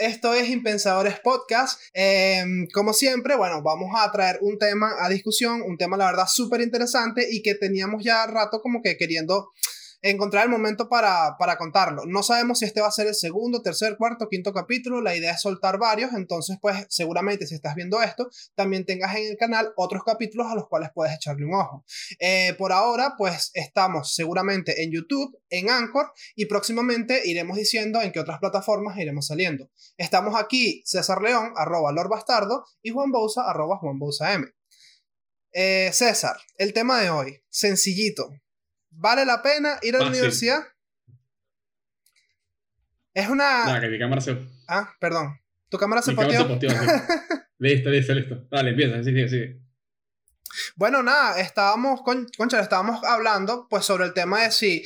[0.00, 1.80] esto es Impensadores Podcast.
[1.94, 6.26] Em, como siempre, bueno, vamos a traer un tema a discusión, un tema la verdad
[6.28, 9.52] súper interesante y que teníamos ya rato como que queriendo
[10.02, 12.04] encontrar el momento para, para contarlo.
[12.06, 15.00] No sabemos si este va a ser el segundo, tercer, cuarto, quinto capítulo.
[15.00, 19.30] La idea es soltar varios, entonces pues seguramente si estás viendo esto, también tengas en
[19.30, 21.84] el canal otros capítulos a los cuales puedes echarle un ojo.
[22.18, 28.12] Eh, por ahora pues estamos seguramente en YouTube, en Anchor y próximamente iremos diciendo en
[28.12, 29.70] qué otras plataformas iremos saliendo.
[29.96, 34.46] Estamos aquí César León, arroba Lord Bastardo y Juan Bousa, arroba Juan Bousa M.
[35.52, 38.30] Eh, César, el tema de hoy, sencillito,
[39.00, 40.62] ¿Vale la pena ir a la universidad?
[43.14, 43.80] Es una.
[43.80, 44.36] que mi cámara se.
[44.68, 45.40] Ah, perdón.
[45.70, 46.46] ¿Tu cámara se poteó?
[47.58, 48.46] listo, listo, listo.
[48.50, 49.60] Dale, empieza, sí, sí, sí.
[50.76, 54.84] Bueno, nada, estábamos, con, concha, estábamos hablando pues sobre el tema de si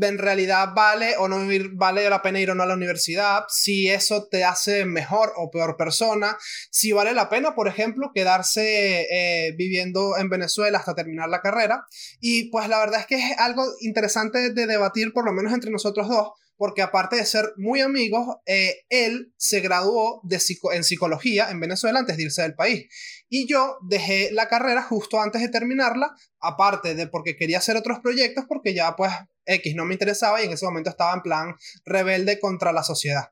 [0.00, 1.38] en realidad vale o no
[1.74, 5.50] vale la pena ir o no a la universidad, si eso te hace mejor o
[5.50, 6.36] peor persona,
[6.70, 11.84] si vale la pena, por ejemplo, quedarse eh, viviendo en Venezuela hasta terminar la carrera.
[12.20, 15.70] Y pues la verdad es que es algo interesante de debatir, por lo menos entre
[15.70, 20.40] nosotros dos, porque aparte de ser muy amigos, eh, él se graduó de
[20.72, 22.86] en psicología en Venezuela antes de irse del país.
[23.28, 27.98] Y yo dejé la carrera justo antes de terminarla, aparte de porque quería hacer otros
[28.00, 29.10] proyectos, porque ya pues
[29.46, 31.54] X no me interesaba y en ese momento estaba en plan
[31.84, 33.30] rebelde contra la sociedad.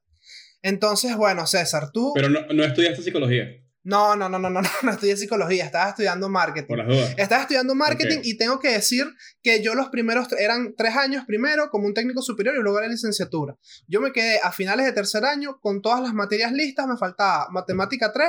[0.62, 2.12] Entonces, bueno, César, tú...
[2.14, 3.46] Pero no, no estudiaste psicología.
[3.82, 6.68] No, no, no, no, no, no, estudié psicología, estaba estudiando marketing.
[6.68, 7.14] Por las dudas.
[7.16, 9.06] Estaba estudiando marketing y tengo que decir
[9.42, 12.88] que yo los primeros eran tres años primero como un técnico superior y luego la
[12.88, 13.56] licenciatura.
[13.86, 17.48] Yo me quedé a finales de tercer año con todas las materias listas, me faltaba
[17.50, 18.28] matemática 3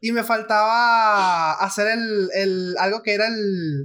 [0.00, 3.84] y me faltaba hacer el, el algo que era el,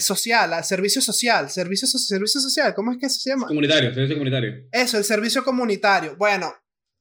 [0.00, 3.46] social, el servicio social, servicio, servicio social, ¿cómo es que se llama?
[3.46, 4.68] Comunitario, servicio comunitario.
[4.72, 6.16] Eso, el servicio comunitario.
[6.16, 6.52] Bueno,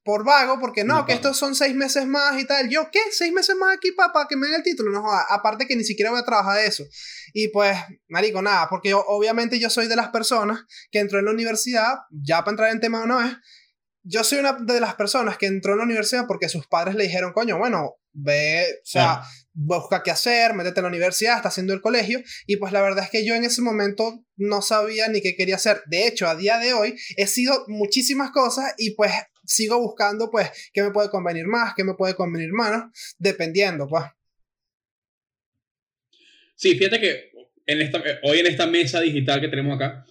[0.08, 2.70] por vago, porque no, que estos son seis meses más y tal.
[2.70, 3.02] Yo, ¿qué?
[3.12, 4.90] ¿Seis meses más aquí para que me den el título?
[4.90, 6.86] No, aparte que ni siquiera voy a trabajar de eso.
[7.34, 11.32] Y pues, marico, nada, porque obviamente yo soy de las personas que entró en la
[11.32, 13.38] universidad, ya para entrar en tema una vez,
[14.02, 17.04] yo soy una de las personas que entró en la universidad porque sus padres le
[17.04, 21.74] dijeron, coño, bueno, ve, o sea, busca qué hacer, métete en la universidad, está haciendo
[21.74, 22.22] el colegio.
[22.46, 25.56] Y pues la verdad es que yo en ese momento no sabía ni qué quería
[25.56, 25.84] hacer.
[25.88, 29.12] De hecho, a día de hoy he sido muchísimas cosas y pues
[29.48, 34.04] sigo buscando, pues, qué me puede convenir más, qué me puede convenir menos, dependiendo, pues.
[36.56, 37.32] Sí, fíjate que
[37.66, 40.06] en esta, hoy en esta mesa digital que tenemos acá,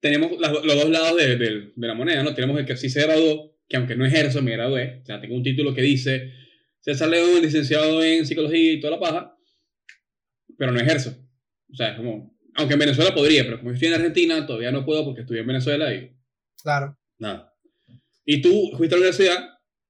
[0.00, 2.34] tenemos los dos lados de, de, la moneda, ¿no?
[2.34, 5.36] Tenemos el que sí se graduó, que aunque no ejerzo, me gradué, o sea, tengo
[5.36, 6.32] un título que dice
[6.80, 9.36] César León, licenciado en psicología y toda la paja,
[10.58, 11.14] pero no ejerzo.
[11.70, 14.84] O sea, es como, aunque en Venezuela podría, pero como estoy en Argentina, todavía no
[14.84, 16.14] puedo porque estudié en Venezuela y...
[16.62, 16.98] Claro.
[17.18, 17.51] Nada.
[18.32, 19.46] Y tú fuiste a la universidad,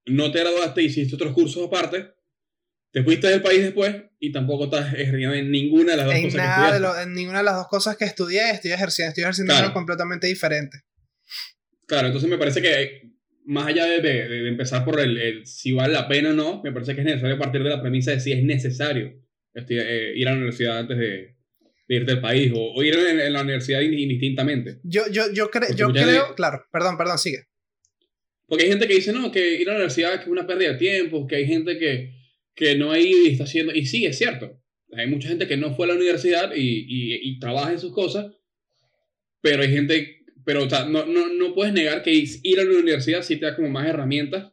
[0.07, 2.09] no te graduaste, hiciste otros cursos aparte,
[2.91, 6.33] te fuiste del país después y tampoco estás ejerciendo en ninguna de las dos cosas
[6.33, 7.03] que estudiaste.
[7.05, 10.81] en ninguna de las dos cosas que estudié estoy ejerciendo, estoy ejerciendo algo completamente diferente.
[11.87, 13.13] Claro, entonces me parece que
[13.45, 16.97] más allá de, de, empezar por el, si vale la pena o no, me parece
[16.97, 19.23] que es necesario partir de la premisa de si es necesario
[19.55, 21.37] eh, ir a la universidad antes de,
[21.87, 24.81] ir del país o, ir en, la universidad indistintamente.
[24.83, 27.52] Yo, yo, yo, yo creo, claro, perdón, perdón, sigue.
[28.53, 30.79] Porque hay gente que dice, no, que ir a la universidad es una pérdida de
[30.79, 32.13] tiempo, que hay gente que,
[32.55, 33.75] que no ha ido y está haciendo...
[33.75, 34.61] Y sí, es cierto.
[34.93, 37.95] Hay mucha gente que no fue a la universidad y, y, y trabaja en sus
[37.95, 38.31] cosas,
[39.41, 42.79] pero hay gente, pero o sea, no, no, no puedes negar que ir a la
[42.79, 44.53] universidad sí te da como más herramientas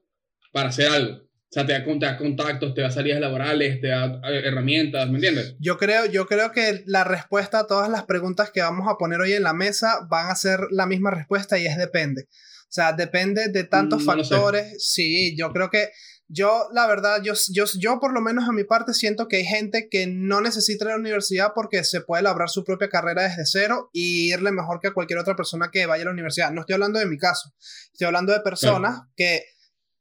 [0.54, 1.16] para hacer algo.
[1.16, 5.10] O sea, te da, te da, contactos, te da salidas laborales, te da eh, herramientas,
[5.10, 5.58] ¿me entiendes?
[5.60, 9.20] Yo creo, yo creo que la respuesta a todas las preguntas que vamos a poner
[9.20, 12.30] hoy en la mesa van a ser la misma respuesta y es depende.
[12.70, 14.76] O sea, depende de tantos mm, factores.
[14.78, 15.90] Sí, yo creo que
[16.28, 19.46] yo, la verdad, yo, yo, yo por lo menos a mi parte siento que hay
[19.46, 23.90] gente que no necesita la universidad porque se puede labrar su propia carrera desde cero
[23.92, 26.52] y irle mejor que a cualquier otra persona que vaya a la universidad.
[26.52, 27.52] No estoy hablando de mi caso,
[27.92, 29.44] estoy hablando de personas que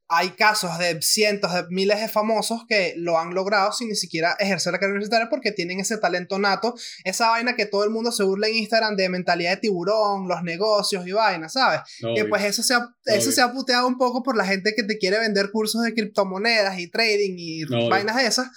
[0.09, 4.37] hay casos de cientos de miles de famosos que lo han logrado sin ni siquiera
[4.39, 6.75] ejercer la carrera universitaria porque tienen ese talento nato,
[7.05, 10.43] esa vaina que todo el mundo se burla en Instagram de mentalidad de tiburón, los
[10.43, 11.81] negocios y vainas, ¿sabes?
[12.15, 14.83] que pues eso se, ha, eso se ha puteado un poco por la gente que
[14.83, 18.49] te quiere vender cursos de criptomonedas y trading y vainas de esas.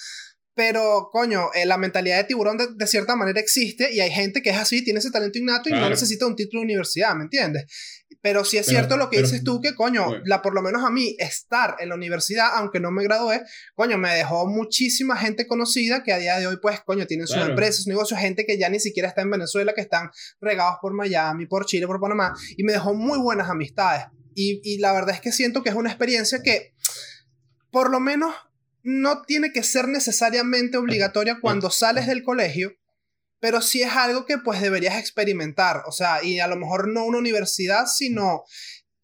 [0.54, 4.50] Pero, coño, eh, la mentalidad de tiburón de, cierta manera existe y hay gente que
[4.50, 7.66] es así, tiene ese talento innato y no necesita un título de universidad, ¿me entiendes?
[8.22, 10.90] Pero sí es cierto lo que dices tú, que coño, la, por lo menos a
[10.90, 13.42] mí, estar en la universidad, aunque no me gradué,
[13.74, 17.38] coño, me dejó muchísima gente conocida que a día de hoy, pues, coño, tienen sus
[17.38, 20.94] empresas, sus negocios, gente que ya ni siquiera está en Venezuela, que están regados por
[20.94, 24.06] Miami, por Chile, por Panamá, y me dejó muy buenas amistades.
[24.36, 26.74] Y, y la verdad es que siento que es una experiencia que,
[27.72, 28.36] por lo menos,
[28.84, 32.74] no tiene que ser necesariamente obligatoria cuando sales del colegio,
[33.42, 37.04] pero sí es algo que pues deberías experimentar, o sea, y a lo mejor no
[37.04, 38.44] una universidad, sino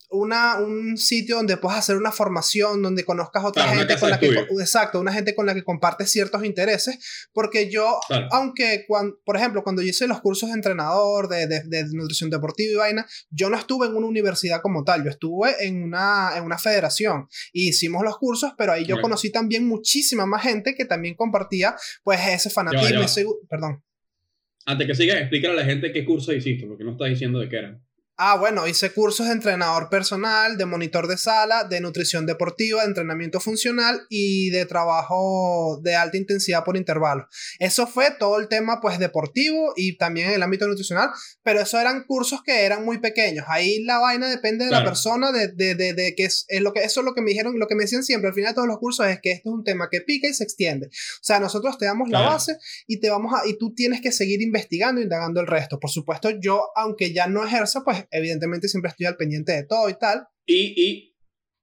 [0.09, 4.27] una, un sitio donde puedas hacer una formación, donde conozcas otra gente con la que,
[4.59, 7.99] exacto, una gente con la que compartes ciertos intereses, porque yo,
[8.31, 12.71] aunque, cuando, por ejemplo, cuando yo hice los cursos de entrenador, de, de, nutrición deportiva
[12.71, 16.43] y vaina, yo no estuve en una universidad como tal, yo estuve en una, en
[16.43, 20.85] una federación y hicimos los cursos, pero ahí yo conocí también muchísima más gente que
[20.85, 23.83] también compartía, pues, ese fanatismo, perdón.
[24.69, 27.47] Antes que siga, explícale a la gente qué curso hiciste, porque no estás diciendo de
[27.47, 27.86] qué eran.
[28.19, 32.87] Ah, bueno, hice cursos de entrenador personal, de monitor de sala, de nutrición deportiva, de
[32.87, 37.27] entrenamiento funcional y de trabajo de alta intensidad por intervalo.
[37.59, 41.11] Eso fue todo el tema pues deportivo y también en el ámbito nutricional,
[41.43, 43.45] pero eso eran cursos que eran muy pequeños.
[43.49, 46.83] Ahí la vaina depende de la persona, de, de, de, de que es, lo que
[46.83, 48.67] eso es lo que me dijeron, lo que me decían siempre al final de todos
[48.67, 50.87] los cursos es que esto es un tema que pica y se extiende.
[50.87, 54.11] O sea, nosotros te damos la base y te vamos a y tú tienes que
[54.11, 55.79] seguir investigando, indagando el resto.
[55.79, 59.89] Por supuesto, yo aunque ya no ejerzo, pues evidentemente siempre estoy al pendiente de todo
[59.89, 60.27] y tal.
[60.45, 61.16] Y, y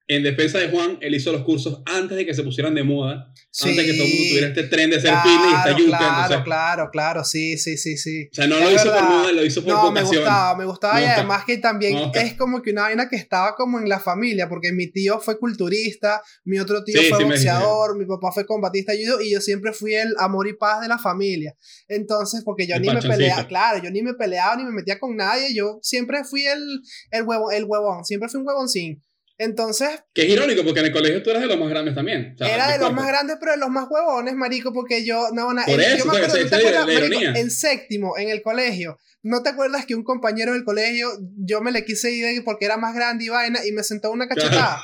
[0.07, 3.33] en defensa de Juan, él hizo los cursos antes de que se pusieran de moda,
[3.63, 5.99] antes de que todo el mundo tuviera este tren de ser claro, y esta yuca.
[5.99, 8.29] Claro, claro, claro, sí, sí, sí, sí.
[8.31, 11.01] O sea, no lo hizo por moda, lo hizo por no, me gustaba, me gustaba
[11.01, 14.47] y además que también es como que una vaina que estaba como en la familia,
[14.49, 19.21] porque mi tío fue culturista, mi otro tío fue boxeador, mi papá fue combatista yo,
[19.21, 21.57] y yo siempre fui el amor y paz de la familia.
[21.89, 25.17] Entonces, porque yo ni me peleaba, claro, yo ni me peleaba ni me metía con
[25.17, 26.63] nadie, yo siempre fui el,
[27.11, 29.03] el, huevo, el huevón, siempre fui un huevoncín.
[29.39, 29.89] Entonces.
[30.13, 32.37] Que es irónico, porque en el colegio tú eras de los más grandes también.
[32.39, 35.29] era de los más grandes, pero de los más huevones, marico, porque yo.
[35.33, 39.43] No, Por eso, yo me acuerdo, ¿te acuerdas, marico, en séptimo, en el colegio, ¿no
[39.43, 41.09] te acuerdas que un compañero del colegio,
[41.39, 44.29] yo me le quise ir porque era más grande y vaina, y me sentó una
[44.29, 44.81] cachetada?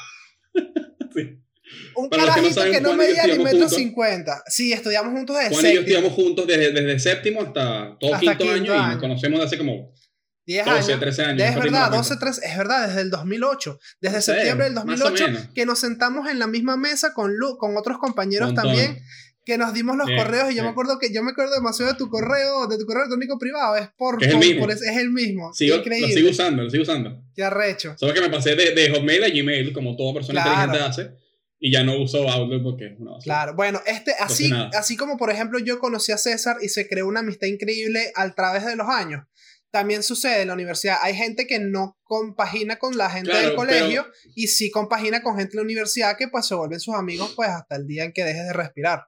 [1.14, 1.38] sí.
[1.94, 4.42] Un carajito que no, medía ni metro cincuenta.
[4.48, 5.70] Sí, estudiamos juntos desde Juan séptimo.
[5.70, 9.46] y yo estudiamos juntos desde, desde séptimo hasta todo quinto, año, y nos conocemos de
[9.46, 9.92] hace como
[10.50, 11.00] 10 12, años.
[11.00, 11.48] 13 años.
[11.48, 13.78] Es verdad, 12, 13, es verdad, desde el 2008.
[14.00, 15.24] Desde septiembre del 2008
[15.54, 19.00] que nos sentamos en la misma mesa con, Lu, con otros compañeros también
[19.44, 21.98] que nos dimos los correos y yo me acuerdo que yo me acuerdo demasiado de
[21.98, 24.68] tu correo, de tu correo electrónico privado, es por, es, el mismo.
[24.68, 25.50] es, el mismo.
[25.58, 26.08] Increíble.
[26.08, 27.22] Lo sigo usando, lo sigo usando.
[27.34, 27.94] Qué arrecho.
[27.96, 31.10] Solo que me pasé de, de Hotmail a Gmail, como toda persona inteligente hace,
[31.58, 33.18] y ya no uso Outlook porque no.
[33.18, 37.06] Claro, bueno, este así así como por ejemplo yo conocí a César y se creó
[37.06, 39.24] una amistad increíble a través de los años
[39.70, 40.96] también sucede en la universidad.
[41.02, 45.52] Hay gente que no compagina con la gente del colegio y sí compagina con gente
[45.52, 48.24] de la universidad que pues se vuelven sus amigos pues hasta el día en que
[48.24, 49.06] dejes de respirar.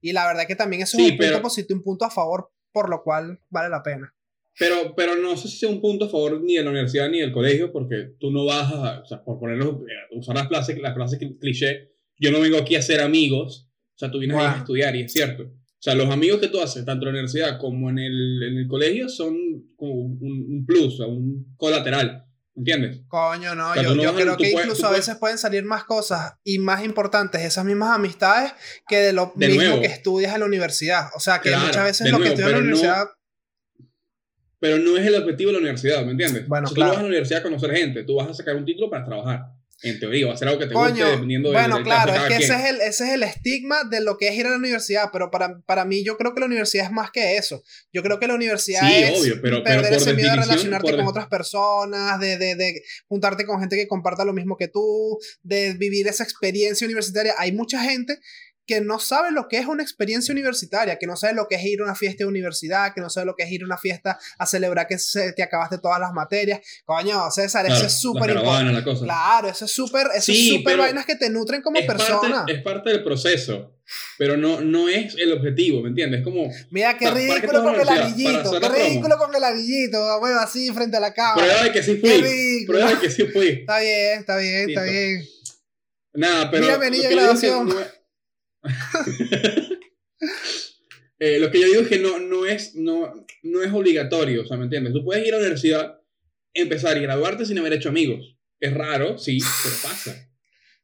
[0.00, 2.90] Y la verdad que también eso es un punto positivo, un punto a favor, por
[2.90, 4.14] lo cual vale la pena.
[4.56, 7.20] Pero, pero no sé si sea un punto a favor ni de la universidad ni
[7.20, 10.78] del colegio, porque tú no vas a, o sea, por ponerlo, eh, usar las clases,
[10.78, 14.58] las clases cliché, yo no vengo aquí a ser amigos, o sea, tú vienes a
[14.58, 15.50] estudiar y es cierto.
[15.84, 18.56] O sea, los amigos que tú haces, tanto en la universidad como en el, en
[18.56, 19.36] el colegio, son
[19.76, 22.24] como un, un plus, un colateral.
[22.56, 23.02] ¿Entiendes?
[23.06, 26.82] Coño, no, yo, yo creo que incluso a veces pueden salir más cosas y más
[26.86, 28.54] importantes esas mismas amistades
[28.88, 31.08] que de lo mismo que estudias en la universidad.
[31.16, 33.04] O sea, que muchas veces lo que estudias en la universidad...
[34.58, 36.48] pero no es el objetivo de la universidad, ¿me entiendes?
[36.48, 38.64] Bueno, Tú no vas a la universidad a conocer gente, tú vas a sacar un
[38.64, 39.50] título para trabajar
[39.82, 42.44] en teoría, va a ser algo que te guste dependiendo de Bueno, claro, es que
[42.44, 45.10] ese es, el, ese es el estigma de lo que es ir a la universidad,
[45.12, 47.62] pero para, para mí yo creo que la universidad es más que eso.
[47.92, 51.06] Yo creo que la universidad sí, es obvio, pero, perder ese miedo de relacionarte con
[51.06, 55.74] otras personas, de, de, de, juntarte con gente que comparta lo mismo que tú, de
[55.74, 57.34] vivir esa experiencia universitaria.
[57.38, 58.18] Hay mucha gente
[58.66, 61.64] que no sabe lo que es una experiencia universitaria, que no sabe lo que es
[61.64, 63.78] ir a una fiesta de universidad, que no sabe lo que es ir a una
[63.78, 66.60] fiesta a celebrar que se, te acabaste todas las materias.
[66.84, 68.82] Coño, César, eso es súper importante.
[69.02, 72.44] Claro, eso es súper, eso es súper vainas que te nutren como persona.
[72.48, 73.70] es parte del proceso.
[74.16, 76.22] Pero no, no es el objetivo, ¿me entiendes?
[76.24, 76.50] Como.
[76.70, 78.58] Mira, qué ridículo con el anillito.
[78.58, 79.98] Qué ridículo con el anillito,
[80.40, 81.46] así frente a la cámara.
[81.46, 82.64] Prueba de que sí fui.
[82.66, 83.48] Prueba de que sí fui.
[83.48, 85.22] Está bien, está bien, está bien.
[86.14, 86.78] Nada, pero.
[86.78, 87.94] Mira.
[91.20, 94.46] Eh, lo que yo digo es que no, no, es, no, no es obligatorio, o
[94.46, 94.92] sea, ¿me entiendes?
[94.92, 96.00] Tú puedes ir a la universidad,
[96.52, 98.36] empezar y graduarte sin haber hecho amigos.
[98.60, 100.28] Es raro, sí, pero pasa.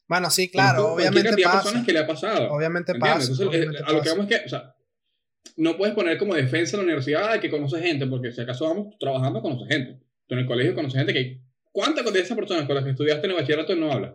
[0.07, 1.63] Bueno, sí, claro, obviamente pasa.
[1.63, 2.51] personas que le ha pasado.
[2.53, 3.33] Obviamente pasa.
[3.53, 4.75] Eh, a lo que vamos es que, o sea,
[5.57, 8.67] no puedes poner como defensa en la universidad de que conoces gente, porque si acaso
[8.67, 10.01] vamos trabajando, conoces gente.
[10.27, 11.43] Tú en el colegio conoces gente que...
[11.73, 14.15] ¿Cuántas de esas personas con las que estudiaste en el bachillerato no hablas?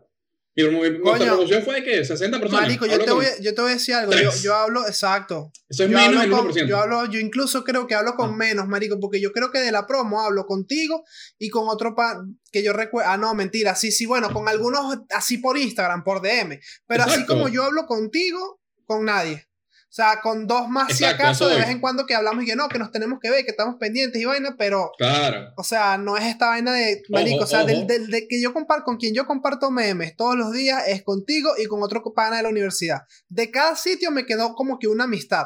[0.55, 2.61] Mi, promoción fue que 60 personas.
[2.63, 4.13] Marico, yo te, voy, yo te voy a decir algo.
[4.13, 5.51] Yo, yo, hablo, exacto.
[5.67, 6.65] Eso es yo menos del 1%.
[6.67, 8.35] yo hablo, yo incluso creo que hablo con Ah.
[8.37, 11.03] menos, marico, porque yo creo que de la promo hablo contigo
[11.37, 13.11] y con otro pa que yo recuerdo.
[13.11, 13.75] Ah, no, mentira.
[13.75, 16.59] Sí, sí, bueno, con algunos así por Instagram, por DM.
[16.87, 17.33] Pero así Exacto.
[17.33, 19.45] como yo hablo contigo, con nadie.
[19.95, 22.43] O sea, con dos más si Exacto, acaso, eso de vez en cuando que hablamos
[22.43, 25.53] y que no, que nos tenemos que ver, que estamos pendientes y vaina, pero Claro.
[25.55, 27.67] o sea, no es esta vaina de, marico, o sea, ojo.
[27.67, 31.01] del, del- de que yo comparto, con quien yo comparto memes todos los días es
[31.01, 33.03] contigo y con otro pana de la universidad.
[33.29, 35.45] De cada sitio me quedó como que una amistad.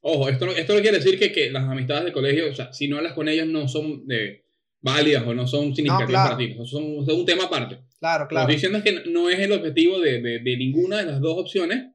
[0.00, 2.72] Ojo, esto no, esto no quiere decir que, que las amistades de colegio, o sea,
[2.72, 4.44] si no hablas con ellas no son eh,
[4.80, 6.36] válidas o no son significativas claro.
[6.36, 6.54] para ti.
[6.66, 7.80] Son, son un tema aparte.
[7.98, 8.42] Claro, Lo que claro.
[8.48, 11.36] estoy diciendo es que no es el objetivo de, de, de ninguna de las dos
[11.36, 11.86] opciones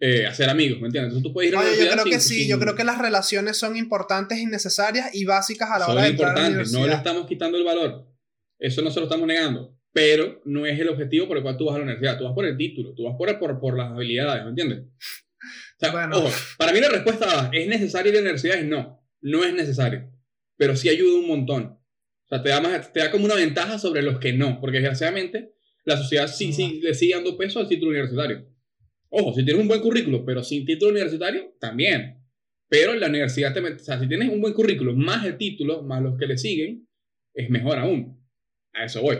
[0.00, 1.08] eh, hacer amigos, ¿me entiendes?
[1.12, 2.74] Entonces tú puedes ir a la Oye, yo creo que sin- sí, sin- yo creo
[2.76, 6.30] que las relaciones son importantes y necesarias y básicas a la son hora de entrar
[6.30, 8.06] a la importantes, no le estamos quitando el valor.
[8.58, 9.74] Eso no se lo estamos negando.
[9.92, 12.18] Pero no es el objetivo por el cual tú vas a la universidad.
[12.18, 14.80] Tú vas por el título, tú vas por, por, por las habilidades, ¿me entiendes?
[14.80, 16.18] O sea, Bueno.
[16.18, 18.58] ojo, para mí la respuesta ¿es necesario ir a la universidad?
[18.58, 20.12] Es no, no es necesario.
[20.56, 21.64] Pero sí ayuda un montón.
[21.64, 24.60] O sea, te da, más, te da como una ventaja sobre los que no.
[24.60, 28.46] Porque desgraciadamente la sociedad sí, sí le sigue dando peso al título universitario.
[29.10, 32.22] Ojo, si tienes un buen currículo, pero sin título universitario, también.
[32.68, 36.02] Pero la universidad te o sea, si tienes un buen currículo, más el título, más
[36.02, 36.86] los que le siguen,
[37.34, 38.22] es mejor aún.
[38.74, 39.18] A eso voy.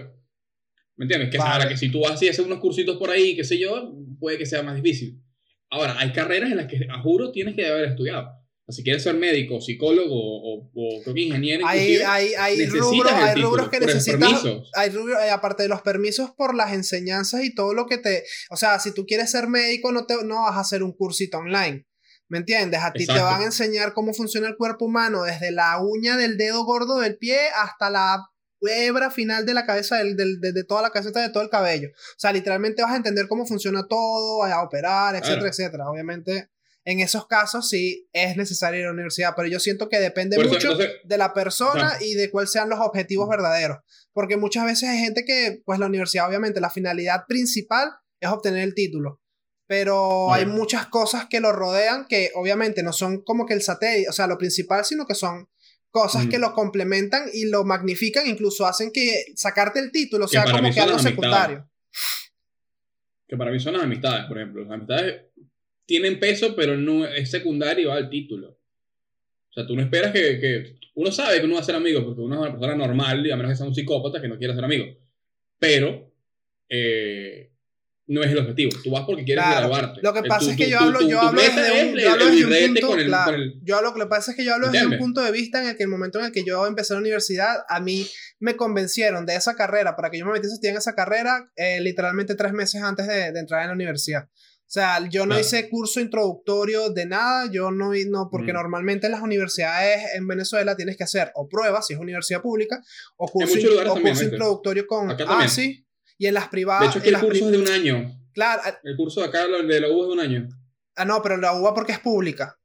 [0.97, 1.31] ¿Me entiendes?
[1.31, 1.53] Que Vale.
[1.53, 4.37] ahora que si tú vas y haces unos cursitos por ahí, qué sé yo, puede
[4.37, 5.23] que sea más difícil.
[5.71, 8.38] Ahora, hay carreras en las que, a juro, tienes que haber estudiado.
[8.71, 13.29] Si quieres ser médico, psicólogo o, o creo que ingeniero, Hay, hay, hay rubros, hay
[13.35, 14.43] título rubros que necesitas.
[14.75, 18.25] Hay rubros, eh, aparte de los permisos por las enseñanzas y todo lo que te.
[18.51, 21.39] O sea, si tú quieres ser médico, no, te, no vas a hacer un cursito
[21.39, 21.87] online.
[22.31, 22.81] ¿Me entiendes?
[22.83, 23.25] A ti te Exacto.
[23.25, 27.17] van a enseñar cómo funciona el cuerpo humano, desde la uña del dedo gordo del
[27.17, 28.19] pie hasta la
[28.61, 31.49] hebra final de la cabeza, del, del- de, de toda la cabeza, de todo el
[31.49, 31.89] cabello.
[31.89, 35.49] O sea, literalmente vas a entender cómo funciona todo, a operar, etcétera, Claro.
[35.49, 35.91] etcétera.
[35.91, 36.51] Obviamente,
[36.89, 40.37] en esos casos sí es necesario ir a la universidad, pero yo siento que depende
[40.37, 43.81] eso, mucho entonces, de la persona y de cuáles sean los objetivos verdaderos.
[44.15, 47.91] Porque muchas veces hay gente que, pues la universidad, obviamente, la finalidad principal
[48.21, 49.21] es obtener el título.
[49.67, 54.09] Pero hay muchas cosas que lo rodean que obviamente no son como que el satélite,
[54.09, 55.47] o sea, lo principal, sino que son
[55.91, 56.29] cosas Mm.
[56.31, 60.81] que lo complementan y lo magnifican, incluso hacen que sacarte el título sea como que
[60.81, 61.69] algo secundario.
[63.29, 64.63] que para mí son las amistades, por ejemplo.
[64.63, 65.28] Las amistades
[65.89, 68.51] tienen peso, pero no es secundario y va al título.
[68.51, 70.77] O sea, tú no esperas que, que...
[70.95, 73.31] Uno sabe que uno va a ser amigo, porque uno es una persona normal, y
[73.31, 74.85] a menos que sea un psicópata que no quiera ser amigo.
[75.59, 76.13] Pero
[76.69, 77.51] eh,
[78.09, 78.71] no es el objetivo.
[78.85, 79.69] Tú vas porque quieres Claro.
[79.69, 80.01] graduarte.
[80.03, 82.25] Lo que pasa es que yo hablo, yo hablo desde es un, el- yo hablo
[82.27, 83.35] el desde un birrete punto, claro.
[83.37, 85.63] el- Yo hablo, lo que pasa es que yo hablo desde un punto de vista
[85.63, 88.07] en el que el momento en el que yo empecé la universidad, a mí
[88.41, 92.35] me convencieron de esa carrera, para que yo me metiese en esa carrera, eh, literalmente
[92.35, 94.29] tres meses antes de, de entrar en la universidad.
[94.69, 95.41] O sea, yo no Claro.
[95.41, 98.57] hice curso introductorio de nada, yo no, no porque Mm.
[98.57, 102.79] normalmente en las universidades en Venezuela tienes que hacer o pruebas, si es universidad pública,
[103.17, 105.11] o curso, introductorio con...
[105.11, 105.47] Acá ah.
[106.19, 106.89] Y en las De privadas...
[106.91, 108.21] hecho, es que en el curso es de un año.
[108.35, 110.49] Claro, El curso de acá, de la U es de un año.
[110.97, 112.58] ah, no, pero la UBA porque es pública.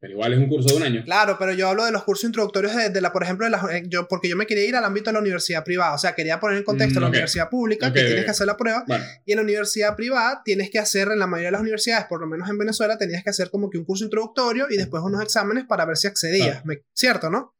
[0.00, 1.04] Pero igual es un curso de un año.
[1.04, 3.62] Claro, pero yo hablo de los cursos introductorios de, de la, por ejemplo, de la,
[3.70, 5.94] eh, yo, porque yo me quería ir al ámbito de la universidad privada.
[5.94, 8.56] O sea, quería poner en contexto Mm, la universidad pública, que tienes que hacer la
[8.56, 11.60] prueba, Bueno, y en la universidad privada tienes que hacer, en la mayoría de las
[11.60, 14.78] universidades, por lo menos en Venezuela, tenías que hacer como que un curso introductorio y
[14.78, 16.62] después unos exámenes para ver si accedías.
[16.62, 16.80] Claro.
[16.94, 17.54] ¿Cierto, no?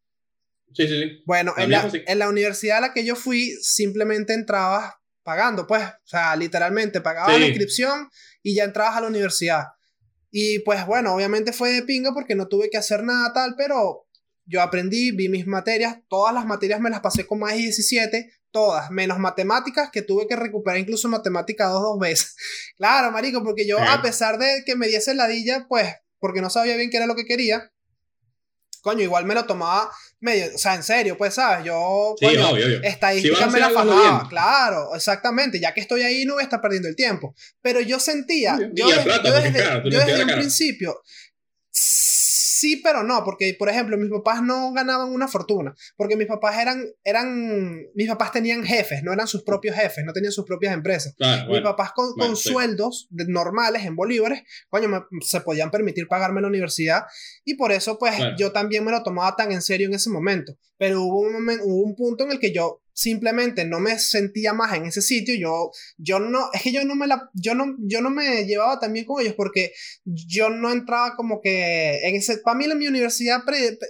[0.73, 1.23] sí, sí, sí.
[1.27, 5.83] Bueno, en la, en la universidad a la que yo fui, simplemente entrabas pagando, pues,
[5.85, 7.41] o sea, literalmente pagabas Sí.
[7.41, 8.09] la inscripción
[8.43, 9.65] y ya entrabas a la universidad.
[10.31, 14.07] Y pues bueno, obviamente fue de pinga porque no tuve que hacer nada tal, pero
[14.47, 18.33] yo aprendí, vi mis materias, todas las materias me las pasé con más de 17,
[18.51, 22.37] todas, menos matemáticas, que tuve que recuperar incluso matemática dos, dos veces.
[22.77, 25.87] Claro, marico, porque yo, a pesar de que me diese ladilla, pues,
[26.19, 27.71] porque no sabía bien qué era lo que quería,
[28.81, 31.65] coño, igual me lo tomaba medio, o sea, en serio, pues, ¿sabes?
[31.65, 32.83] Yo, Sí, coño, obvio, obvio.
[32.83, 36.61] estadística Si me la fajaba, claro, exactamente, ya que estoy ahí no voy a estar
[36.61, 40.39] perdiendo el tiempo, pero yo sentía, yo, plata, desde, claro, yo desde un cara.
[40.39, 41.01] principio,
[42.61, 46.59] sí, pero no, porque, por ejemplo, mis papás no ganaban una fortuna, porque mis papás
[46.59, 50.75] eran, eran, mis papás tenían jefes, no eran sus propios jefes, no tenían sus propias
[50.75, 51.15] empresas.
[51.17, 51.65] Claro, Mis bueno.
[51.71, 52.51] papás con, bueno, con sí.
[52.51, 57.05] sueldos normales en bolívares, coño, me- se podían permitir pagarme la universidad
[57.45, 60.57] y por eso pues yo también me lo tomaba tan en serio en ese momento.
[60.77, 64.53] Pero hubo un, momen- hubo un punto en el que yo simplemente no me sentía
[64.53, 67.75] más en ese sitio, yo, yo no, es que yo no me la, yo no,
[67.79, 69.73] yo no me llevaba tan bien con ellos porque
[70.05, 73.43] yo no entraba como que en ese, para mí la mi universidad,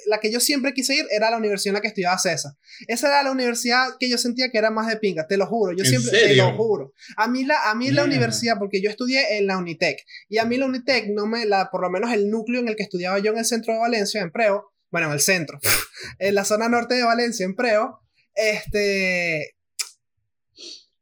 [0.06, 2.52] la que yo siempre quise ir era la universidad en la que estudiaba César.
[2.86, 5.76] Esa era la universidad que yo sentía que era más de pinga, te lo juro,
[5.76, 6.94] yo siempre, te lo juro.
[7.16, 9.98] A mí la, a mí la universidad, porque yo estudié en la Unitec,
[10.28, 12.76] y a mí la Unitec no me, la, por lo menos el núcleo en el
[12.76, 15.58] que estudiaba yo en el centro de Valencia, en Preo, bueno, en el centro,
[16.20, 18.00] en la zona norte de Valencia, en Preo,
[18.34, 19.54] este,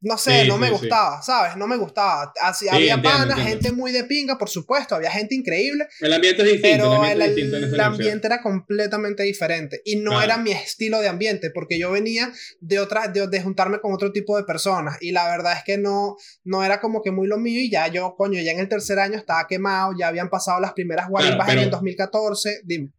[0.00, 1.56] no sé, no me gustaba, ¿sabes?
[1.56, 2.32] No me gustaba.
[2.40, 5.88] Así, había panas, gente muy de pinga, por supuesto, había gente increíble.
[6.00, 6.84] El ambiente es distinto.
[6.84, 9.82] Pero el, el, ambiente era completamente diferente.
[9.84, 13.92] Y no era mi estilo de ambiente, porque yo venía de otras, de, juntarme con
[13.92, 14.98] otro tipo de personas.
[15.00, 17.60] Y la verdad es que no, no era como que muy lo mío.
[17.60, 20.74] Y ya yo, coño, ya en el tercer año estaba quemado, ya habían pasado las
[20.74, 22.60] primeras guarimbas en el 2014.
[22.64, 22.92] Dime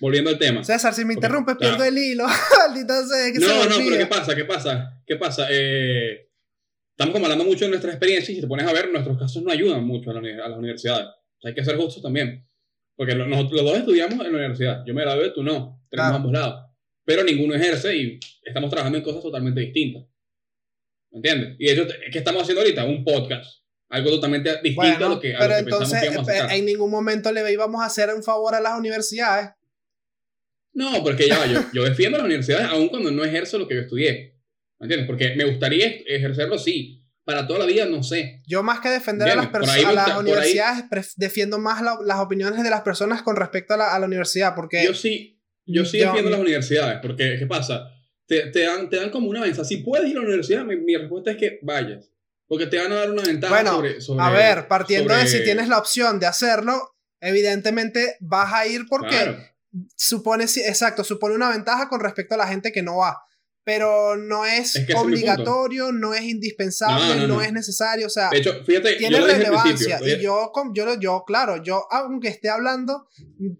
[0.00, 0.64] volviendo al tema.
[0.64, 2.26] César, si me interrumpes, pierdo el hilo.
[2.28, 4.34] Sea, que no, no, pero ¿qué pasa?
[4.34, 5.02] ¿Qué pasa?
[5.06, 5.46] ¿Qué pasa?
[5.50, 6.28] Eh,
[6.90, 9.42] estamos como hablando mucho de nuestra experiencia y si te pones a ver, nuestros casos
[9.42, 11.08] no ayudan mucho a, la, a las universidades.
[11.44, 12.46] hay que ser justos también.
[12.96, 14.84] Porque nosotros los dos estudiamos en la universidad.
[14.86, 15.82] Yo me gradué, tú no.
[15.90, 16.66] Tenemos ambos lados.
[17.04, 20.04] Pero ninguno ejerce y estamos trabajando en cosas totalmente distintas.
[21.10, 21.56] ¿Me entiendes?
[21.58, 22.84] Y eso, ¿qué estamos haciendo ahorita?
[22.84, 23.60] Un podcast.
[23.88, 26.00] Algo totalmente distinto a lo que, a pero entonces,
[26.50, 29.50] en ningún momento le íbamos a hacer un favor a las universidades.
[30.80, 33.82] No, porque ya yo, yo defiendo las universidades aun cuando no ejerzo lo que yo
[33.82, 34.34] estudié.
[34.78, 35.06] ¿Me entiendes?
[35.06, 37.04] Porque me gustaría ejercerlo, sí.
[37.22, 38.40] Para toda la vida, no sé.
[38.46, 40.84] Yo más que defender a las, personas, las universidades,
[41.16, 44.54] defiendo más las opiniones de las personas con respecto a la, a la universidad.
[44.54, 46.98] Porque yo sí, yo sí defiendo las universidades.
[47.02, 47.90] Porque, ¿qué pasa?
[48.26, 49.64] Te, te, dan, te dan como una ventaja.
[49.64, 52.10] Si puedes ir a la universidad, mi, respuesta es que vayas.
[52.48, 55.68] Porque te van a dar una ventaja bueno, sobre, A ver, partiendo de si tienes
[55.68, 59.50] la opción de hacerlo, evidentemente vas a ir porque
[59.96, 63.18] supone, exacto, supone una ventaja con respecto a la gente que no va.
[63.62, 70.00] Pero no es, obligatorio, no es indispensable, no, es necesario, o sea, tiene relevancia.
[70.02, 73.06] Y yo, yo, yo, claro, yo, aunque esté hablando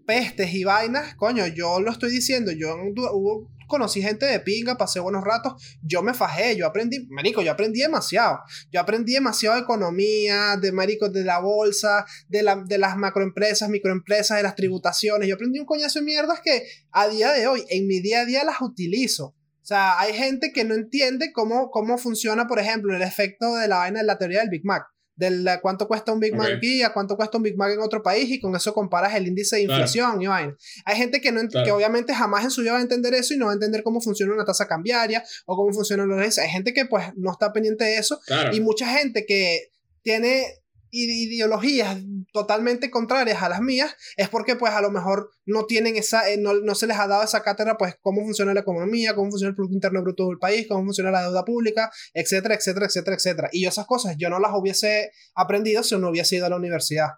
[0.05, 2.75] pestes y vainas, coño, yo lo estoy diciendo, yo
[3.13, 7.51] hubo conocí gente de pinga, pasé buenos ratos, yo me fajé, yo aprendí, marico, yo
[7.51, 8.39] aprendí demasiado.
[8.71, 13.69] Yo aprendí demasiado de economía, de marico, de la bolsa, de, la, de las macroempresas,
[13.69, 15.27] microempresas, de las tributaciones.
[15.27, 18.25] Yo aprendí un coñazo de mierdas que a día de hoy, en mi día a
[18.25, 19.27] día las utilizo.
[19.27, 23.67] O sea, hay gente que no entiende cómo, cómo funciona, por ejemplo, el efecto de
[23.67, 24.83] la vaina de la teoría del Big Mac
[25.21, 28.01] del cuánto cuesta un Big Mac aquí a cuánto cuesta un Big Mac en otro
[28.01, 30.57] país y con eso comparas el índice de inflación y vaina.
[30.83, 33.37] Hay gente que, no que obviamente jamás en su vida va a entender eso y
[33.37, 36.37] no va a entender cómo funciona una tasa cambiaria o cómo funcionan los...
[36.39, 38.19] Hay gente que pues no está pendiente de eso
[38.51, 39.69] y mucha gente que
[40.01, 40.43] tiene
[40.91, 41.97] ideologías
[42.33, 46.37] totalmente contrarias a las mías, es porque pues a lo mejor no tienen esa, eh,
[46.37, 49.49] no, no, se les ha dado esa cátedra, pues cómo funciona la economía, cómo funciona
[49.49, 53.49] el Producto Interno Bruto del país, cómo funciona la deuda pública, etcétera, etcétera, etcétera, etcétera.
[53.51, 57.09] Y esas cosas yo no las hubiese aprendido si no hubiese ido a la universidad.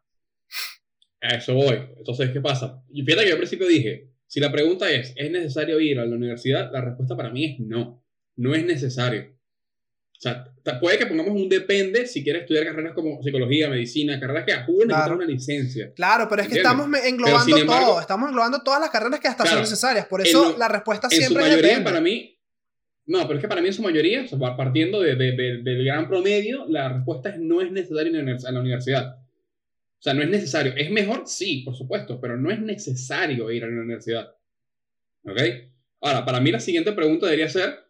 [1.19, 1.79] Eso voy.
[1.97, 2.83] Entonces, ¿qué pasa?
[2.89, 6.05] Y fíjate que yo al principio dije, si la pregunta es, ¿es necesario ir a
[6.05, 6.69] la universidad?
[6.71, 8.03] La respuesta para mí es no.
[8.35, 9.31] No es necesario.
[9.31, 14.45] O sea, puede que pongamos un depende si quieres estudiar carreras como psicología, medicina, carreras
[14.45, 15.15] que ayuden claro.
[15.15, 15.93] una licencia.
[15.93, 19.59] Claro, pero es que estamos englobando todo, estamos englobando todas las carreras que hasta son
[19.59, 20.05] necesarias.
[20.05, 22.37] Por eso la respuesta siempre en su mayoría, para mí,
[23.05, 26.65] no, pero es que para mí en su mayoría, partiendo de, de, del gran promedio,
[26.69, 29.17] la respuesta es no es necesario en la universidad.
[29.17, 30.73] O sea, no es necesario.
[30.75, 34.35] Es mejor, sí, por supuesto, pero no es necesario ir a la universidad.
[35.25, 35.39] ¿Ok?
[36.01, 37.82] Ahora, para mí la siguiente pregunta debería ser,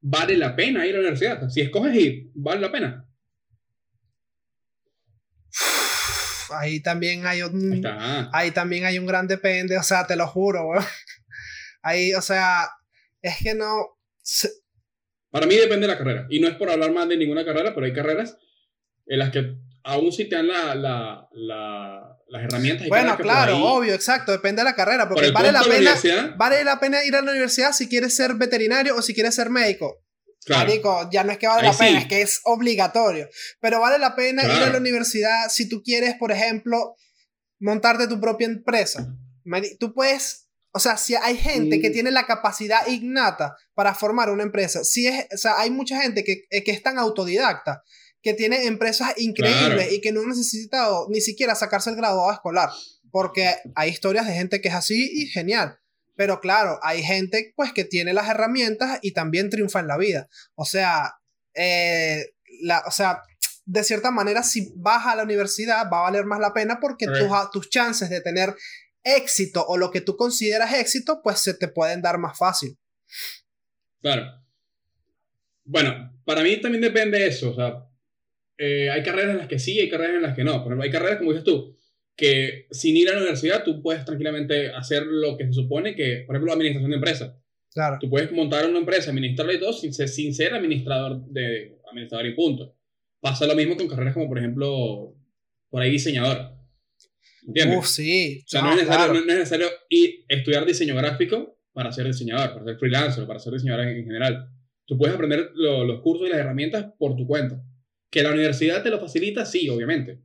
[0.00, 1.48] vale la pena ir a la universidad.
[1.48, 3.04] Si escoges ir, vale la pena.
[6.50, 7.84] Ahí también hay un.
[8.32, 10.70] Ahí, también hay un gran depende, o sea, te lo juro,
[11.82, 12.68] Ahí, o sea,
[13.22, 13.98] es que no.
[15.30, 16.26] Para mí depende de la carrera.
[16.30, 18.36] Y no es por hablar más de ninguna carrera, pero hay carreras
[19.06, 19.56] en las que
[19.88, 20.74] aún si te dan la,
[21.32, 22.88] la, las herramientas.
[22.88, 25.94] bueno, claro, obvio, exacto, depende de la carrera, porque vale la, pena,
[26.36, 29.50] vale la pena ir a la universidad si quieres ser veterinario o si quieres ser
[29.50, 30.04] médico.
[30.44, 31.10] Claro.
[31.10, 33.28] ya no es que vale la pena, es que es obligatorio.
[33.60, 36.94] Pero vale la pena ir a la universidad si tú quieres, por ejemplo,
[37.58, 39.14] montarte tu propia empresa.
[39.78, 41.92] Tú puedes, o sea, si hay gente que mm.
[41.92, 46.24] tiene la capacidad innata para formar una empresa, si es, o sea, hay mucha gente
[46.24, 47.82] que, que es tan autodidacta
[48.22, 52.70] que tiene empresas increíbles y que no ha necesitado ni siquiera sacarse el graduado escolar,
[53.10, 55.78] porque hay historias de gente que es así y genial.
[56.16, 60.28] Pero claro, hay gente pues que tiene las herramientas y también triunfa en la vida.
[60.56, 61.14] O sea,
[61.54, 63.22] eh, la, o sea,
[63.64, 67.06] de cierta manera, si vas a la universidad va a valer más la pena porque
[67.06, 68.56] tus, tus chances de tener
[69.04, 72.76] éxito o lo que tú consideras éxito, pues se te pueden dar más fácil.
[74.00, 74.24] Claro.
[75.64, 77.50] Bueno, para mí también depende de eso.
[77.50, 77.87] O sea,
[78.58, 80.52] eh, hay carreras en las que sí, hay carreras en las que no.
[80.54, 81.76] Por ejemplo, hay carreras, como dices tú,
[82.16, 86.24] que sin ir a la universidad tú puedes tranquilamente hacer lo que se supone que,
[86.26, 87.34] por ejemplo, administración de empresas.
[87.72, 87.98] Claro.
[88.00, 92.26] Tú puedes montar una empresa, administrarla y todo sin ser, sin ser administrador, de, administrador
[92.26, 92.74] y punto.
[93.20, 95.14] Pasa lo mismo con carreras como, por ejemplo,
[95.70, 96.54] por ahí diseñador.
[97.46, 97.78] ¿Entiendes?
[97.78, 98.42] Uf, sí.
[98.44, 102.52] O sea, no, es necesario, no es necesario ir, estudiar diseño gráfico para ser diseñador,
[102.52, 104.50] para ser freelancer, para ser diseñador en, en general.
[104.84, 107.62] Tú puedes aprender lo, los cursos y las herramientas por tu cuenta.
[108.10, 110.20] Que la universidad te lo facilita, sí, obviamente.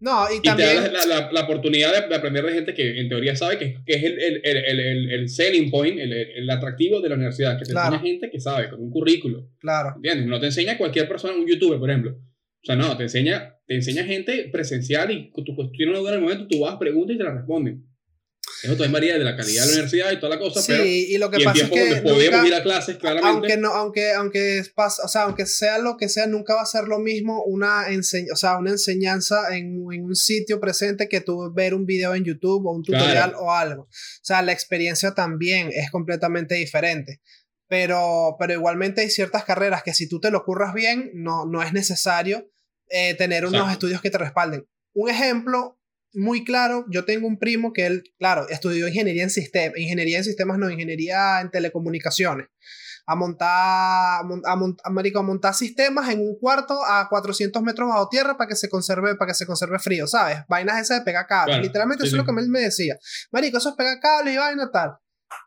[0.00, 0.68] No, y Y también.
[0.70, 3.56] te da la, la- la oportunidad de, de aprender de gente que en teoría sabe
[3.58, 7.14] que, que es el, el, el, el, el- el selling point, el, atractivo de la
[7.14, 7.94] universidad, que te Claro.
[7.94, 9.48] enseña gente que sabe, con un currículo.
[9.60, 9.92] Claro.
[9.96, 10.26] ¿Entiendes?
[10.26, 12.12] No te enseña cualquier persona, un youtuber, por ejemplo.
[12.18, 16.10] O sea, no, te enseña, te enseña gente presencial y tú pues, tienes una duda
[16.10, 17.84] en el momento, tú vas, preguntas y te la responden.
[18.64, 20.84] Eso también varía de la calidad de la universidad y toda la cosa, Sí, pero
[20.84, 21.96] y lo que y pasa es que.
[22.02, 23.28] podemos nunca- ir a clases, claramente.
[23.30, 26.84] aunque no aunque aunque o sea aunque sea lo que sea nunca va a ser
[26.84, 31.52] lo mismo una ense- o sea una enseñanza en, en un sitio presente que tú
[31.54, 33.40] ver un video en YouTube o un tutorial Claro.
[33.40, 33.88] o algo o
[34.22, 37.20] sea la experiencia también es completamente diferente
[37.68, 41.62] pero pero igualmente hay ciertas carreras que si tú te lo curras bien no no
[41.62, 42.50] es necesario
[42.90, 43.72] eh, tener unos Exacto.
[43.72, 45.78] estudios que te respalden un ejemplo
[46.14, 50.24] muy claro, yo tengo un primo que él, claro, estudió ingeniería en sistemas, ingeniería en
[50.24, 52.46] sistemas, no, ingeniería en telecomunicaciones
[53.06, 54.22] a montar, a,
[54.56, 58.48] mon- a, marico, a montar sistemas en un cuarto a 400 metros bajo tierra para
[58.48, 60.38] que se conserve, para que se conserve frío, ¿sabes?
[60.48, 61.56] Vainas esas de pegar cables.
[61.56, 62.26] Claro, Literalmente sí, eso es sí.
[62.26, 62.98] lo que él me decía.
[63.30, 64.92] Marico, eso es pegar cables y vaina tal.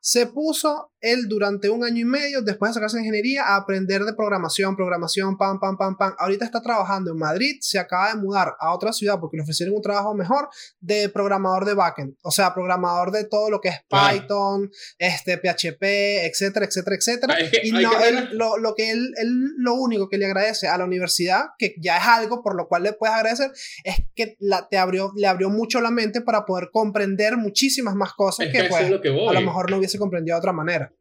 [0.02, 4.04] Se puso él durante un año y medio, después de sacarse de ingeniería, a aprender
[4.04, 6.13] de programación, programación, pam, pam, pam, pam.
[6.18, 9.76] Ahorita está trabajando en Madrid, se acaba de mudar a otra ciudad porque le ofrecieron
[9.76, 13.76] un trabajo mejor de programador de backend, o sea, programador de todo lo que es.
[13.90, 17.34] Python, este, PHP, etcétera, etcétera, etcétera.
[17.38, 20.26] Ah, es que y no, él- lo, lo que él, él, lo único que le
[20.26, 23.52] agradece a la universidad, que ya es algo por lo cual le puedes agradecer,
[23.84, 28.13] es que la, te abrió, le abrió mucho la mente para poder comprender muchísimas más
[28.13, 30.94] cosas es que, pues, es lo a lo mejor no hubiese comprendido de otra manera.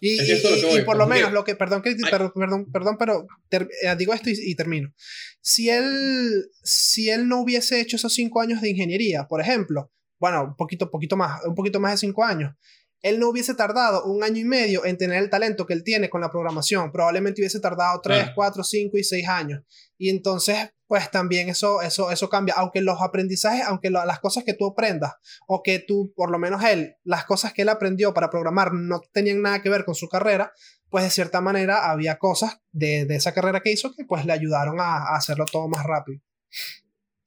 [0.00, 3.68] Y, lo por lo porque- menos lo que, perdón, que, perdón, perdón, perdón, pero ter-
[3.82, 4.92] eh, digo esto y, y termino.
[5.40, 10.44] Si él, si él no hubiese hecho esos cinco años de ingeniería, por ejemplo, bueno,
[10.44, 12.54] un poquito, poquito más, un poquito más de cinco años,
[13.02, 16.08] él no hubiese tardado un año y medio en tener el talento que él tiene
[16.10, 16.90] con la programación.
[16.92, 18.32] Probablemente hubiese tardado tres, Claro.
[18.34, 19.62] cuatro, cinco y seis años.
[19.98, 22.54] Y entonces, pues también eso, eso, eso cambia.
[22.56, 25.12] Aunque los aprendizajes, aunque lo- las cosas que tú aprendas,
[25.46, 29.00] o que tú, por lo menos él, las cosas que él aprendió para programar no
[29.12, 30.52] tenían nada que ver con su carrera,
[30.88, 34.32] pues de cierta manera había cosas de, de esa carrera que hizo que pues le
[34.32, 36.20] ayudaron a, a hacerlo todo más rápido.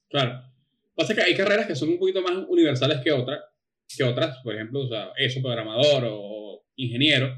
[0.10, 0.42] Claro.
[0.96, 3.40] Pasa que hay carreras que son un poquito más universales que otras,
[3.96, 7.38] que otras, por ejemplo, o sea, eso, programador o ingeniero.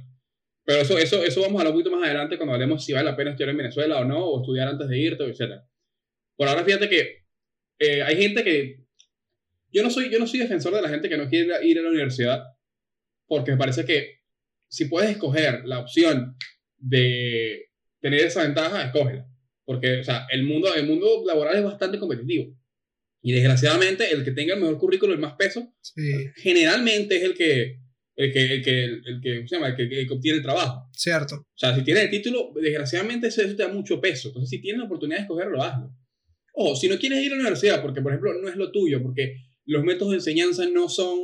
[0.64, 3.10] Pero eso, eso, eso vamos a hablar un poquito más adelante cuando hablemos si vale
[3.10, 5.62] la pena estudiar en Venezuela o no, o estudiar antes de irte, etc.
[6.36, 7.26] Por ahora, fíjate que
[7.80, 8.82] eh, hay gente que...
[9.74, 11.82] Yo no, soy, yo no soy defensor de la gente que no quiere ir a
[11.82, 12.44] la universidad,
[13.26, 14.20] porque me parece que
[14.68, 16.36] si puedes escoger la opción
[16.78, 17.70] de
[18.02, 19.26] tener esa ventaja, escógela.
[19.64, 22.54] Porque, o sea, el mundo, el mundo laboral es bastante competitivo.
[23.22, 27.34] Y desgraciadamente, el que tenga el mejor currículo, el más peso, Sí, generalmente es el
[27.36, 27.78] que,
[28.16, 29.68] el que, el que, el que, ¿cómo se llama?
[29.70, 30.90] El que, el que obtiene el trabajo.
[30.94, 31.36] cierto.
[31.36, 34.30] O sea, si tienes el título, desgraciadamente eso, te da mucho peso.
[34.30, 35.96] Entonces, si tienes la oportunidad de escogerlo, hazlo.
[36.54, 39.02] O si no quieres ir a la universidad, porque, por ejemplo, no es lo tuyo,
[39.02, 41.20] porque los métodos de enseñanza no son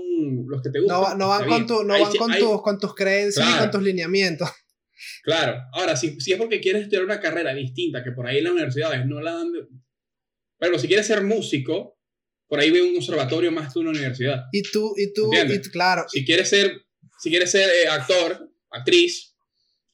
[0.48, 0.98] los que te gustan.
[0.98, 3.60] No, va- no van, con, tu, no van con, hay- tus, con tus creencias y
[3.60, 4.50] con tus lineamientos.
[5.24, 5.62] Claro.
[5.74, 8.54] Ahora, si, si es porque quieres estudiar una carrera distinta, que por ahí en las
[8.54, 9.52] universidades no la dan...
[10.60, 11.98] Pero si quieres ser músico,
[12.48, 14.46] por ahí ve un conservatorio más que una universidad.
[14.52, 16.06] Y tú, y tú, y tú- claro.
[16.08, 16.72] Si quieres ser,
[17.20, 19.34] si quieres ser eh, actor, actriz,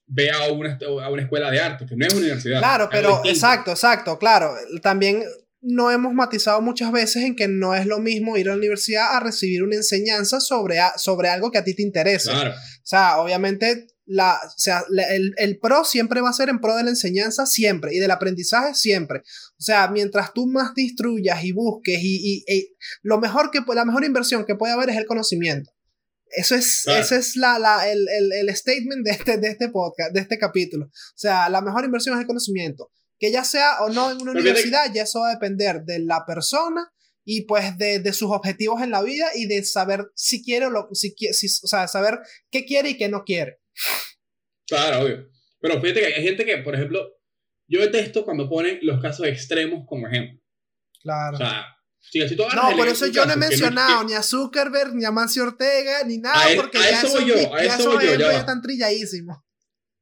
[0.05, 2.59] ve a una, a una escuela de arte, que no es universidad.
[2.59, 4.53] Claro, pero exacto, exacto, claro.
[4.81, 5.23] También
[5.61, 9.15] no hemos matizado muchas veces en que no es lo mismo ir a la universidad
[9.15, 12.31] a recibir una enseñanza sobre, a- sobre algo que a ti te interesa.
[12.31, 16.49] Claro, O sea, obviamente, la, o sea, la- el, el pro siempre va a ser
[16.49, 19.19] en pro de la enseñanza, siempre, y del aprendizaje, siempre.
[19.19, 23.61] O sea, mientras tú más te instruyas y busques, y, y- y lo mejor que,
[23.73, 25.71] la mejor inversión que puede haber es el conocimiento.
[26.35, 26.99] Eso es, Claro.
[27.01, 30.37] ese es la, la- el, el, el statement de este, de este podcast, de este
[30.37, 30.85] capítulo.
[30.87, 32.91] O sea, la mejor inversión es el conocimiento.
[33.19, 35.99] Que ya sea o no en una Pero universidad, ya eso va a depender de
[35.99, 36.91] la persona
[37.23, 40.69] y pues de, de sus objetivos en la vida y de saber si quiere o
[40.71, 42.19] lo, si, si, o sea, saber
[42.51, 43.59] qué quiere y qué no quiere.
[44.67, 45.29] Claro, obvio.
[45.59, 47.07] Pero fíjate que hay gente que, por ejemplo,
[47.67, 50.39] yo detesto cuando ponen los casos extremos como ejemplo.
[51.01, 51.35] Claro.
[51.35, 51.65] O sea,
[51.99, 55.43] si, agarras no, por eso yo no he mencionado ni a Zuckerberg, ni a Mancio
[55.43, 57.99] Ortega, ni nada, A e- porque ya eso voy yo, a ya eso voy yo,
[58.01, 58.33] ya ejemplos va.
[58.33, 59.37] ya están trilladísimos.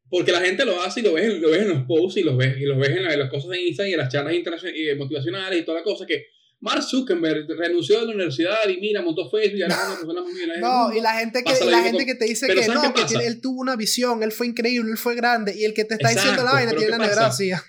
[0.10, 2.36] Porque la gente lo hace y lo ves, lo ves en los posts y lo
[2.36, 5.60] ves, y lo ves en, las cosas de Instagram y en las charlas internacionales motivacionales
[5.62, 6.26] y toda la cosa que
[6.62, 10.94] Mark Zuckerberg renunció de la universidad y mira, montó Facebook y ahora persona muy No,
[10.94, 13.76] y la gente que, la gente que te dice que no, que él tuvo una
[13.76, 16.72] visión, él fue increíble, él fue grande y el que te está diciendo la vaina
[16.74, 17.64] tiene la desgracia.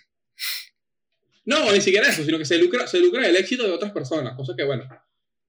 [1.45, 4.37] No, ni siquiera eso, sino que se lucra, se lucra el éxito de otras personas,
[4.37, 4.85] cosa que bueno,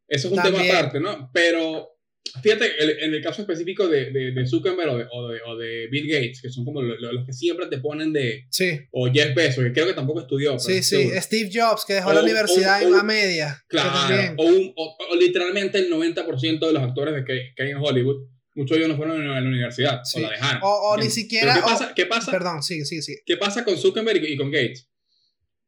[0.08, 1.30] eso es un tema aparte, ¿no?
[1.34, 1.93] Pero
[2.42, 6.50] Fíjate, en el caso específico de, de, Zuckerberg o de, o, de, Bill Gates, que
[6.50, 8.48] son como los, que siempre te ponen de...
[8.50, 8.80] Sí.
[8.92, 10.58] O Jeff Bezos, que creo que tampoco estudió.
[10.58, 11.10] Sí, sí.
[11.20, 13.64] Steve Jobs, que dejó la universidad en la media.
[13.68, 14.36] Claro.
[14.38, 18.84] O, literalmente el 90% de los actores de que, que, hay en Hollywood, muchos de
[18.84, 20.62] ellos no fueron a la universidad, o la dejaron.
[20.64, 21.56] O, ni siquiera...
[21.56, 23.22] ¿qué, pasa, ¿qué, pasa, Perdón, sigue, sigue, sigue.
[23.26, 24.90] ¿Qué pasa con Zuckerberg y, con Gates?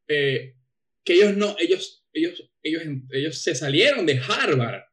[0.08, 0.54] Eh,
[1.04, 4.85] que ellos no, ellos, ellos, ellos, ellos se salieron de Harvard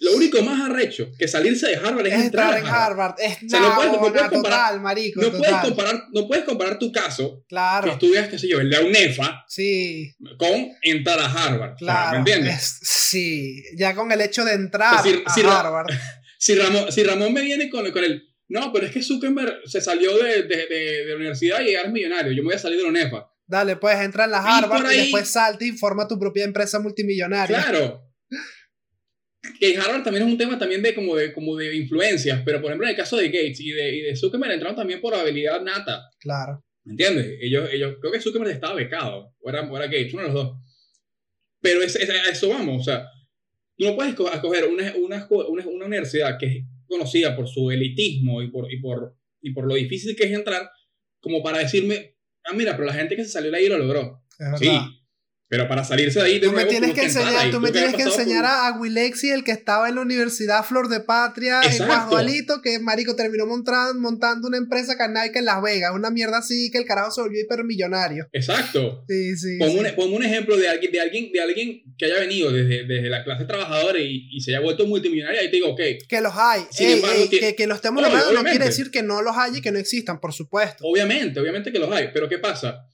[0.00, 3.14] lo único más arrecho que salirse de Harvard es, entrar, en Harvard.
[3.18, 7.44] Es no, no, puedes, comparar, total, marico, no, Puedes comparar, no puedes comparar tu caso,
[7.48, 7.84] claro.
[7.84, 10.12] que estudias, qué sé yo, el de UNEFA, sí.
[10.38, 11.76] con entrar a Harvard.
[11.76, 12.12] Claro.
[12.12, 12.80] ¿Me entiendes?
[12.82, 15.86] sí, ya con el hecho de entrar a Harvard.
[16.38, 19.80] Si Ramón, si Ramón me viene con, con el, no, pero es que Zuckerberg se
[19.80, 22.76] salió de, de, de, la universidad y ahora es millonario, yo me voy a salir
[22.76, 23.32] de la UNEFA.
[23.46, 27.62] Dale, puedes entrar en la Harvard y, después salta y forma tu propia empresa multimillonaria.
[27.62, 28.05] Claro,
[29.58, 32.70] que Harvard también es un tema también de como de, como de influencias, pero por
[32.70, 35.62] ejemplo en el caso de Gates y de, y de Zuckerberg entraron también por habilidad
[35.62, 36.10] nata.
[36.18, 36.64] Claro.
[36.84, 37.38] ¿Me entiendes?
[37.40, 40.34] Ellos, ellos, creo que Zuckerberg estaba becado, o era, o era Gates, uno de los
[40.34, 40.58] dos.
[41.60, 43.08] Pero es, a eso vamos, o sea,
[43.76, 48.40] tú no puedes escoger una, una, una, una, universidad que es conocida por su elitismo
[48.42, 50.70] y por, y, por, y por lo difícil que es entrar,
[51.20, 54.22] como para decirme, ah, mira, pero la gente que se salió de ahí lo logró.
[54.58, 54.70] sí,
[55.48, 58.44] pero para salirse de ahí, tú me tienes que enseñar, tú me tienes que enseñar
[58.44, 63.14] a Wilexi, el que estaba en la Universidad Flor de Patria, en Guadualito, que marico
[63.14, 67.12] terminó montando, montando una empresa canaica en Las Vegas, una mierda así que el carajo
[67.12, 68.28] se volvió hipermillonario.
[68.32, 69.04] Exacto.
[69.08, 69.58] Sí, sí.
[69.58, 73.22] Pongo, Un, ejemplo de alguien, de alguien, de alguien que haya venido desde, desde la
[73.22, 75.80] clase trabajadora y, y, se haya vuelto multimillonario, ahí te digo, ok.
[76.08, 76.62] Que los hay.
[76.76, 80.20] que, que, los estemos no quiere decir que no los haya y que no existan,
[80.20, 80.84] por supuesto.
[80.84, 82.88] Obviamente, obviamente que los hay, pero ¿qué pasa?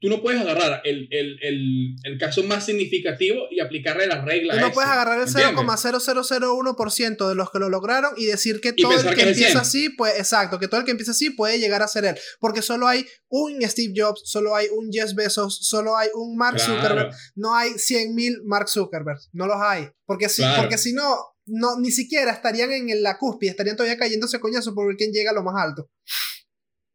[0.00, 4.58] Tú no puedes agarrar el, el, el, el, caso más significativo y aplicarle las reglas.
[4.58, 8.92] Tú no puedes agarrar el 0,0001% de los que lo lograron y decir que todo
[8.92, 11.88] el que, empieza así, pues exacto, que todo el que empieza así puede llegar a
[11.88, 12.16] ser él.
[12.40, 16.60] Porque solo hay un Steve Jobs, solo hay un Jeff Bezos, solo hay un Mark
[16.60, 17.14] Zuckerberg.
[17.34, 19.18] No hay 100.000 Mark Zuckerberg.
[19.32, 19.88] No los hay.
[20.04, 24.40] Porque si, porque si no, no, ni siquiera estarían en la cúspide, estarían todavía cayéndose
[24.40, 25.90] coñazo por ver quién llega a lo más alto.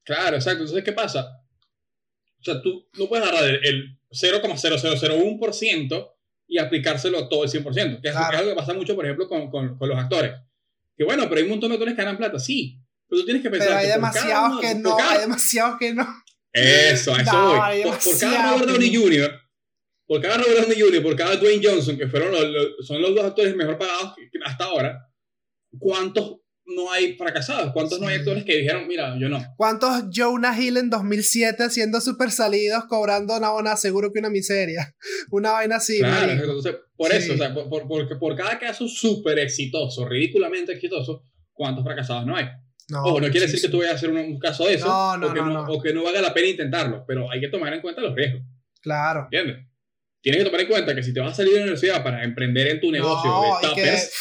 [0.04, 0.64] Claro, exacto.
[0.64, 1.28] Entonces, ¿qué pasa?
[2.42, 6.12] O sea, tú no puedes agarrar el, 0,0001%
[6.48, 9.50] y aplicárselo a todo el 100%, que es, algo que pasa mucho, por ejemplo, con,
[9.50, 10.34] con, con, los actores.
[10.98, 12.78] Que bueno, pero hay un montón de actores que ganan plata, sí,
[13.08, 13.70] pero tú tienes que pensar...
[13.70, 16.06] Pero hay demasiados que no, hay demasiados que no.
[16.52, 17.84] Eso, a eso voy.
[17.84, 19.32] Por, cada Robert Downey Jr.,
[20.06, 23.24] por cada Robert Downey Jr., por cada Dwayne Johnson, que fueron los, son los dos
[23.24, 25.10] actores mejor pagados hasta ahora,
[25.80, 27.72] ¿cuántos no hay fracasados?
[27.74, 29.44] ¿Cuántos no hay actores que dijeron, mira, yo no?
[29.58, 34.94] ¿Cuántos Jonah Hill en 2007 siendo súper salidos, cobrando una buena, seguro que una miseria?
[35.32, 36.00] Una vaina así.
[36.00, 40.74] Claro, entonces, por eso, o sea, por, por, porque por cada caso súper exitoso, ridículamente
[40.74, 42.46] exitoso, ¿cuántos fracasados no hay?
[42.90, 45.18] No, Ojo, no quiere decir que tú vayas a hacer un, caso de eso, no,
[45.18, 47.74] no, o, que no, o que no valga la pena intentarlo, pero hay que tomar
[47.74, 48.44] en cuenta los riesgos.
[48.82, 49.30] Claro.
[49.32, 49.68] ¿Entiendes?
[50.22, 52.24] Tienes que tomar en cuenta que si te vas a salir de la universidad para
[52.24, 54.12] emprender en tu negocio de tappers,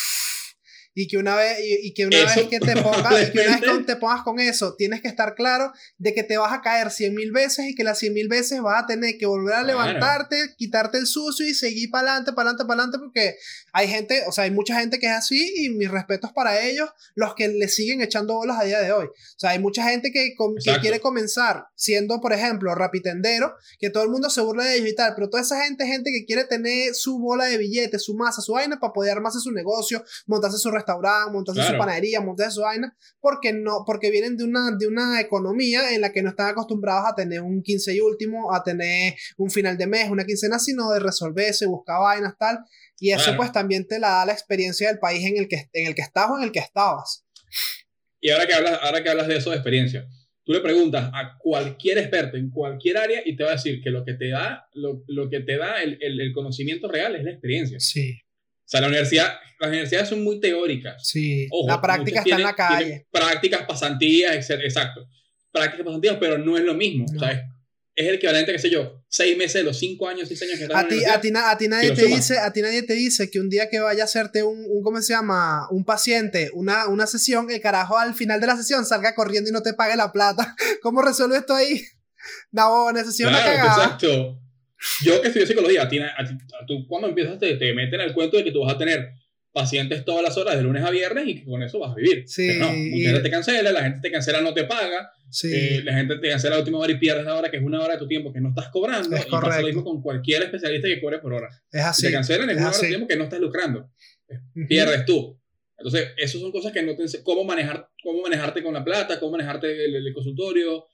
[1.01, 3.79] y que una vez, y, que una vez que te pongas, y que una vez
[3.79, 6.91] que te pongas con eso, tienes que estar claro de que te vas a caer
[6.91, 9.63] cien mil veces y que las cien mil veces vas a tener que volver a
[9.63, 13.37] levantarte, quitarte el sucio y seguir para adelante, para adelante, para adelante, porque
[13.73, 16.91] hay gente, o sea, hay mucha gente que es así y mis respetos para ellos,
[17.15, 19.07] los que le siguen echando bolas a día de hoy.
[19.07, 24.03] O sea, hay mucha gente que, que quiere comenzar siendo, por ejemplo, rapitendero, que todo
[24.03, 26.45] el mundo se burla de ellos y tal, pero toda esa gente, gente que quiere
[26.45, 30.59] tener su bola de billetes, su masa, su vaina para poder armarse su negocio, montarse
[30.59, 30.90] su restaurante,
[31.31, 35.95] montarse su panadería, montarse su vaina, porque no, porque vienen de una, de una economía
[35.95, 39.51] en la que no están acostumbrados a tener un 15 y último, a tener un
[39.51, 42.59] final de mes, una quincena, sino de resolverse, buscar vainas, tal.
[42.99, 45.87] Y eso pues también te la da la experiencia del país en el que, en
[45.87, 47.25] el que estás o en el que estabas.
[48.21, 50.07] Y ahora que hablas, ahora que hablas de eso de experiencia,
[50.45, 53.91] tú le preguntas a cualquier experto en cualquier área y te va a decir que
[53.91, 57.25] lo que te da, lo, lo que te da el, el, el, conocimiento real es
[57.25, 57.81] la experiencia.
[57.81, 58.21] Sí.
[58.71, 61.05] O sea, la universidad, las universidades son muy teóricas.
[61.05, 63.05] Sí, la práctica está en la calle.
[63.11, 65.09] Prácticas, pasantías, exacto.
[65.51, 67.05] Prácticas, pasantías, pero no es lo mismo.
[67.13, 67.33] O sea,
[67.97, 70.63] es, el equivalente, qué sé yo, seis meses de los cinco años, seis años que
[70.63, 73.29] estás a ti, a ti, a ti nadie te dice, a ti nadie te dice
[73.29, 75.67] que un día que vaya a hacerte un, un ¿cómo se llama?
[75.73, 79.53] Un paciente, una, una sesión, el carajo al final de la sesión salga corriendo y
[79.53, 80.55] no te pague la plata.
[80.81, 81.83] ¿Cómo resuelve esto ahí?
[82.53, 83.85] No, necesito una cagada.
[83.85, 84.39] Exacto.
[85.03, 86.35] Yo que estudié psicología, a ti, a ti,
[86.67, 89.13] tú cuando empiezas te, te meten el cuento de que tú vas a tener
[89.53, 92.25] pacientes todas las horas de lunes a viernes y que con eso vas a vivir.
[92.27, 92.49] Sí.
[92.49, 95.11] Pero no, mucha gente te cancela, la gente te cancela, no te paga.
[95.29, 95.51] Sí.
[95.53, 97.81] Eh, la gente te cancela la última hora y pierdes la hora, que es una
[97.81, 99.15] hora de tu tiempo que no estás cobrando.
[99.17, 101.49] Es y pasa lo mismo con cualquier especialista que cobre por hora.
[101.71, 102.07] Es así.
[102.07, 103.91] Te cancelan en una hora de tiempo que no estás lucrando.
[104.69, 105.39] Pierdes tú.
[105.77, 109.33] Entonces, esas son cosas que no te cómo manejar, cómo manejarte con la plata, cómo
[109.33, 110.87] manejarte el, el consultorio,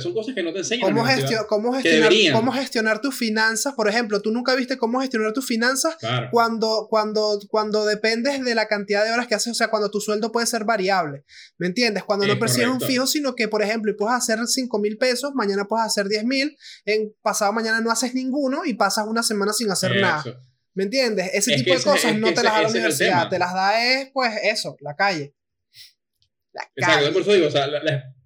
[0.00, 0.88] son cosas que no te enseñan.
[0.88, 1.04] ¿Cómo,
[1.48, 3.74] cómo, gestionar, cómo gestionar tus finanzas?
[3.74, 5.96] Por ejemplo, tú nunca viste cómo gestionar tus finanzas
[6.30, 10.00] cuando, cuando, cuando dependes de la cantidad de horas que haces, o sea, cuando tu
[10.00, 11.24] sueldo puede ser variable.
[11.58, 12.04] ¿Me entiendes?
[12.04, 15.66] Cuando no percibes un fijo, sino que, por ejemplo, puedes hacer 5 mil pesos, mañana
[15.66, 16.56] puedes hacer 10 mil,
[17.22, 20.24] pasado mañana no haces ninguno y pasas una semana sin hacer nada.
[20.74, 21.30] ¿Me entiendes?
[21.32, 24.32] Ese tipo de cosas no te las da la universidad, te las da es, pues,
[24.44, 25.34] eso, la calle.
[26.52, 28.17] La Exacto, por eso digo, o sea, la, la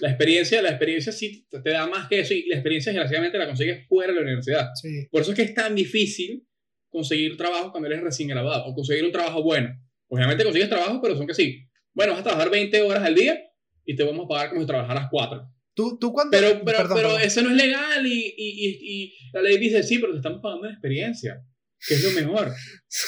[0.00, 3.86] experiencia, la experiencia sí te da más que eso y la experiencia desgraciadamente la consigues
[3.88, 4.68] fuera de la universidad.
[5.10, 6.46] Por eso es que es tan difícil
[6.88, 9.70] conseguir trabajo cuando eres recién graduado o conseguir un trabajo bueno.
[10.08, 11.66] Obviamente consigues trabajo, pero son que sí.
[11.92, 13.38] Bueno, vas a trabajar 20 horas al día
[13.84, 15.42] y te vamos a pagar como si trabajaras 4.
[15.74, 16.30] ¿Tú, tú cuando...
[16.36, 20.12] Pero, pero, pero eso no es legal y, y, y, la ley dice, sí, pero
[20.12, 21.42] te estamos pagando la experiencia
[21.86, 22.54] que es lo mejor.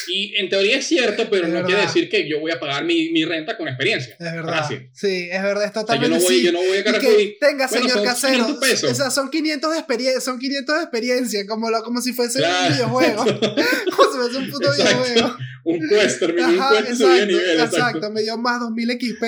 [0.08, 3.08] Y en teoría es cierto, pero no quiere decir que yo voy a pagar mi,
[3.12, 4.14] mi renta con experiencia.
[4.20, 4.68] Es verdad.
[4.92, 6.18] Sí, es verdad, es totalmente.
[6.18, 8.58] yo, no voy, yo no voy a y Tenga, señor casero.
[8.60, 12.42] O sea, son 500 de experiencia, son 500 de experiencia, como, lo, como si fuese
[12.42, 13.24] un videojuego.
[13.96, 15.36] como si fuese un puto videojuego.
[15.64, 17.50] Un quest, un quest exacto, nivel.
[17.52, 19.24] Exacto, exacto, me dio más 2000 XP.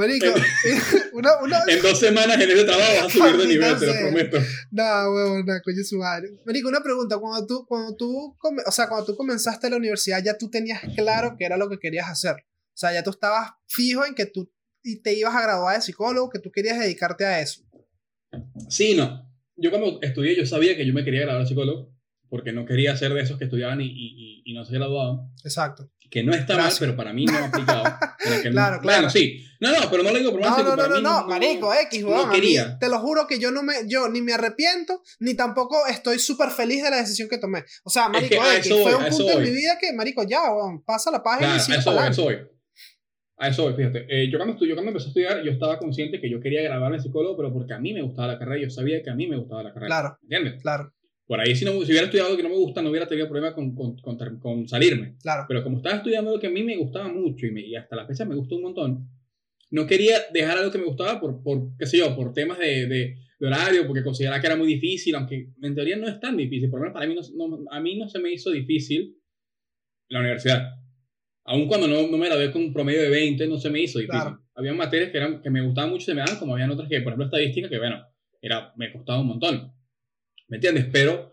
[0.00, 0.26] Marico,
[1.12, 1.62] una, una...
[1.68, 4.38] en dos semanas en ese trabajo vas a subir de nivel, te lo prometo.
[4.70, 4.82] No,
[5.12, 6.30] huevón, no, coño su madre.
[6.46, 8.34] Marico, una pregunta, cuando tú, cuando tú,
[8.66, 11.78] o sea, cuando tú comenzaste la universidad, ya tú tenías claro qué era lo que
[11.78, 12.32] querías hacer.
[12.32, 14.50] O sea, ya tú estabas fijo en que tú
[15.02, 17.62] te ibas a graduar de psicólogo, que tú querías dedicarte a eso.
[18.70, 19.30] Sí, no.
[19.56, 21.94] Yo cuando estudié, yo sabía que yo me quería graduar de psicólogo,
[22.30, 25.30] porque no quería ser de esos que estudiaban y, y, y no se graduaban.
[25.44, 27.84] Exacto que no está mal, pero para mí no ha aplicado.
[28.18, 28.80] claro, claro.
[28.82, 29.46] Bueno, sí.
[29.60, 32.02] No, no, pero no lo digo por más No, no, no, no, no, marico, X,
[32.02, 32.30] weón.
[32.30, 32.78] quería.
[32.78, 36.50] te lo juro que yo no me, yo ni me arrepiento, ni tampoco estoy súper
[36.50, 37.64] feliz de la decisión que tomé.
[37.84, 41.10] O sea, marico, X, fue un punto en mi vida que, marico, ya, weón, pasa
[41.10, 42.38] la página y sigue eso, a eso voy.
[43.36, 44.06] A eso voy, fíjate.
[44.08, 46.96] Eh, yo, cuando yo cuando empecé a estudiar, yo estaba consciente que yo quería graduarme
[46.96, 49.26] en psicólogo, pero porque a mí me gustaba la carrera, yo sabía que a mí
[49.26, 49.86] me gustaba la carrera.
[49.88, 50.18] Claro.
[50.22, 50.62] ¿Entiendes?
[50.62, 50.92] Claro.
[51.30, 53.54] Por ahí, si, no, si hubiera estudiado que no me gusta, no hubiera tenido problema
[53.54, 53.96] con, con,
[54.40, 55.14] con, salirme.
[55.22, 55.44] Claro.
[55.46, 57.94] Pero como estaba estudiando lo que a mí me gustaba mucho y, me, y hasta
[57.94, 59.08] la fecha me gustó un montón,
[59.70, 62.88] no quería dejar algo que me gustaba por, por qué sé yo, por temas de,
[62.88, 66.68] de, horario, porque consideraba que era muy difícil, aunque en teoría no es tan difícil.
[66.68, 69.16] Por lo menos para mí no, a mí no se me hizo difícil
[70.08, 70.80] la universidad.
[71.44, 74.00] Aun cuando no, no me gradué con un promedio de 20, no se me hizo
[74.00, 74.20] difícil.
[74.20, 74.42] Claro.
[74.56, 76.88] Había materias que, eran, que me gustaban mucho y se me daban, como habían otras
[76.88, 78.04] que, por ejemplo, estadística, que bueno,
[78.42, 79.79] era, me costaba un montón.
[80.50, 80.86] ¿Me entiendes?
[80.92, 81.30] Pero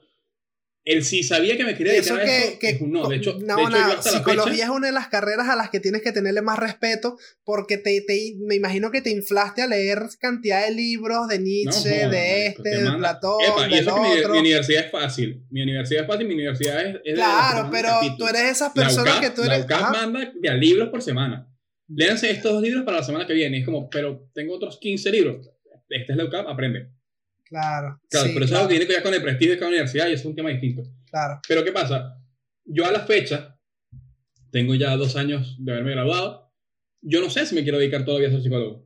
[0.87, 3.57] él sí sabía que me quería dedicar eso a que, no, de hecho, no,
[4.01, 7.77] psicología es una de las carreras a las que tienes que tenerle más respeto porque
[7.77, 12.47] te, te, me imagino que te inflaste a leer cantidad de libros de Nietzsche, de
[12.47, 16.25] este, de Platón, Epa, y eso que mi, universidad es fácil, mi universidad es fácil,
[16.25, 19.59] mi universidad es, Claro, pero tú eres esas personas que tú eres...
[19.59, 21.51] La UCAP manda ya libros por semana.
[21.89, 23.59] Léanse estos dos libros para la semana que viene.
[23.59, 25.49] es como, pero tengo otros 15 libros.
[25.89, 26.96] Este es la UCAP, aprende.
[27.49, 27.99] Claro.
[28.09, 28.67] Claro, pero eso claro.
[28.67, 30.83] tiene que ver con el prestigio de cada universidad y eso es un tema distinto.
[31.09, 31.39] Claro.
[31.47, 32.17] Pero ¿qué pasa?
[32.65, 33.57] Yo a la fecha,
[34.51, 36.51] tengo ya dos años de haberme graduado,
[37.01, 38.85] yo no sé si me quiero dedicar todavía a ser psicólogo.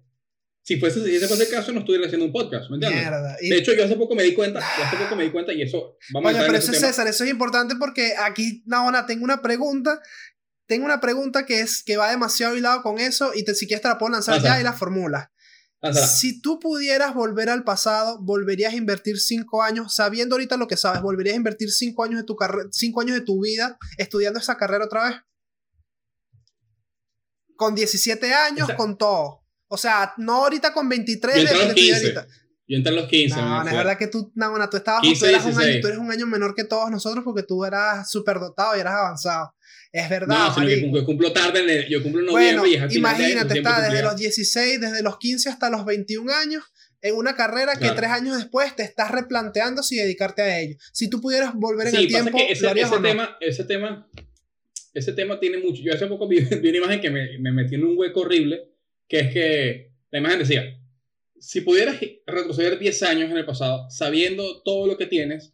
[0.63, 3.02] Si fuese, si ese fuese el caso, no estuviera haciendo un podcast, ¿me entiendes?
[3.02, 3.36] Mierda.
[3.41, 5.63] De hecho, yo hace poco me di cuenta, yo hace poco me di cuenta y
[5.63, 10.00] eso, vamos Oye, pero eso, César, eso es importante porque aquí, Naona, tengo una pregunta
[10.71, 13.82] tengo una pregunta que es que va demasiado hilado con eso y te, si quieres
[13.82, 15.30] te la puedo lanzar ya y la formula.
[15.93, 20.77] Si tú pudieras volver al pasado, volverías a invertir cinco años, sabiendo ahorita lo que
[20.77, 22.37] sabes, volverías a invertir cinco años de tu
[22.71, 25.15] cinco años de tu vida estudiando esa carrera otra vez.
[27.55, 29.43] Con 17 años, con todo.
[29.67, 32.27] O sea, no ahorita con 23 Yo entré, los 15.
[32.71, 33.36] Yo entré a los 15.
[33.36, 35.99] No, no es verdad que tú, no, tú estabas, tú, eras un año, tú eres
[35.99, 39.53] un año menor que todos nosotros porque tú eras súper dotado y eras avanzado.
[39.91, 40.53] Es verdad.
[40.55, 44.80] No, que cumplo tarde, yo cumplo en noviembre y es Imagínate, está desde los 16,
[44.80, 46.63] desde los 15 hasta los 21 años
[47.01, 50.78] en una carrera que tres años después te estás replanteando si dedicarte a ello.
[50.93, 54.09] Si tú pudieras volver en el tiempo, que ese, ese tema, ese tema,
[54.93, 55.82] ese tema tiene mucho.
[55.84, 58.61] Yo hace poco vi, una imagen que me, me metí en un hueco horrible,
[59.09, 60.80] que es que la imagen decía,
[61.41, 65.53] si pudieras retroceder 10 años en el pasado, sabiendo todo lo que tienes,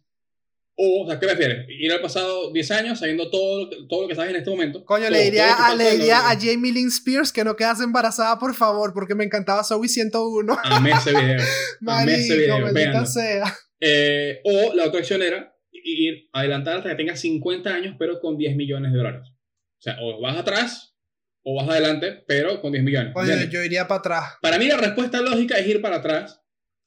[0.76, 1.66] o, o sea, ¿qué prefieres?
[1.68, 4.84] ¿Ir al pasado 10 años sabiendo todo, todo lo que sabes en este momento?
[4.84, 8.54] Coño, le diría, a, le diría a Jamie Lynn Spears que no quedas embarazada, por
[8.54, 10.56] favor, porque me encantaba Zoe 101.
[10.62, 11.40] Amé ese video.
[11.86, 13.06] Amé ese video.
[13.06, 13.56] sea.
[13.80, 18.36] Eh, o la otra opción era ir adelantar hasta que tengas 50 años, pero con
[18.36, 19.22] 10 millones de dólares.
[19.24, 20.87] O sea, o vas atrás
[21.50, 23.12] o vas adelante, pero con 10 millones.
[23.16, 24.24] Oye, yo iría para atrás.
[24.42, 26.37] Para mí la respuesta lógica es ir para atrás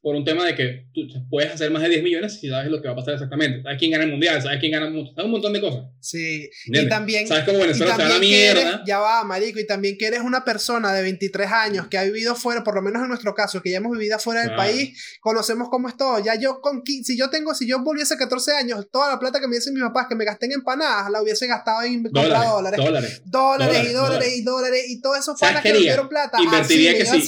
[0.02, 2.82] por un tema de que tú puedes hacer más de 10 millones si sabes lo
[2.82, 3.62] que va a pasar exactamente.
[3.62, 5.84] Sabes quién gana el mundial, sabes quién gana sabes un montón de cosas.
[6.00, 7.28] Sí, y también.
[7.28, 8.84] Sabes cómo Venezuela se da la mierda.
[8.86, 12.34] ya va, marico, y también que eres una persona de 23 años que ha vivido
[12.36, 15.70] fuera, por lo menos en nuestro caso, que ya hemos vivido fuera del país, conocemos
[15.70, 16.18] cómo es todo.
[16.24, 19.48] Ya yo, con, si yo tengo, si yo volviese 14 años, toda la plata que
[19.48, 22.80] me dicen mis papás que me gasté en empanadas, la hubiese gastado en comprar dólares.
[22.84, 23.22] Dólares.
[23.26, 26.42] Dólares, y dólares, y dólares, y todos esos panas que dieron plata.
[26.42, 27.22] Invertiría que sí.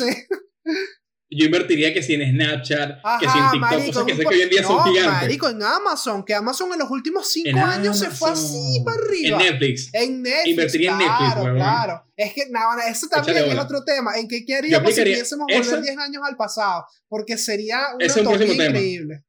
[1.36, 4.42] Yo invertiría que si en Snapchat, que si en TikTok, cosas que sé que hoy
[4.42, 5.22] en día son gigantes.
[5.22, 9.38] Marico, en Amazon, que Amazon en los últimos cinco años se fue así para arriba.
[9.42, 9.94] En Netflix.
[9.94, 10.48] En Netflix.
[10.48, 12.04] Invertiría en Netflix, Claro, claro.
[12.16, 14.18] Es que, nada, eso también es otro tema.
[14.18, 16.86] ¿En qué haríamos si pudiésemos volver 10 años al pasado?
[17.08, 19.24] Porque sería una utopía increíble.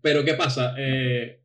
[0.00, 0.74] Pero, ¿qué pasa?
[0.78, 1.42] Eh,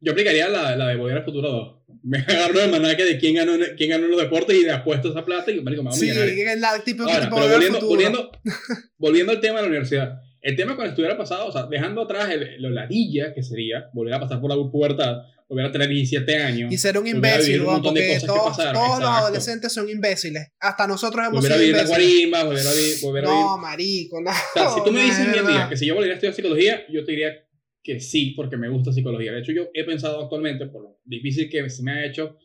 [0.00, 3.34] yo aplicaría la, la de Volver al Futuro 2 me agarro de manaque de quién
[3.34, 6.60] ganó, quién ganó los deportes y le apuesto esa plata y marico, me sí, es
[6.60, 8.30] la tipo, Ahora, pero volviendo, volviendo,
[8.98, 10.20] volviendo, al tema de la universidad.
[10.42, 14.12] El tema cuando estuviera pasado, o sea, dejando atrás el, lo ladilla que sería volver
[14.12, 16.70] a pasar por la pubertad, volver a tener 17 años.
[16.70, 20.48] Y ser un imbécil, un porque todos, todos los adolescentes son imbéciles.
[20.60, 22.96] Hasta nosotros hemos volver sido a vivir la guarimba, volver a vivir...
[23.00, 23.62] Volver no, a vivir.
[23.62, 24.30] marico, no.
[24.30, 26.82] O sea, si tú me dices en día que si yo volviera a estudiar psicología,
[26.90, 27.43] yo te diría
[27.84, 29.32] que sí, porque me gusta psicología.
[29.32, 32.38] De hecho, yo he pensado actualmente, por lo difícil que se me ha hecho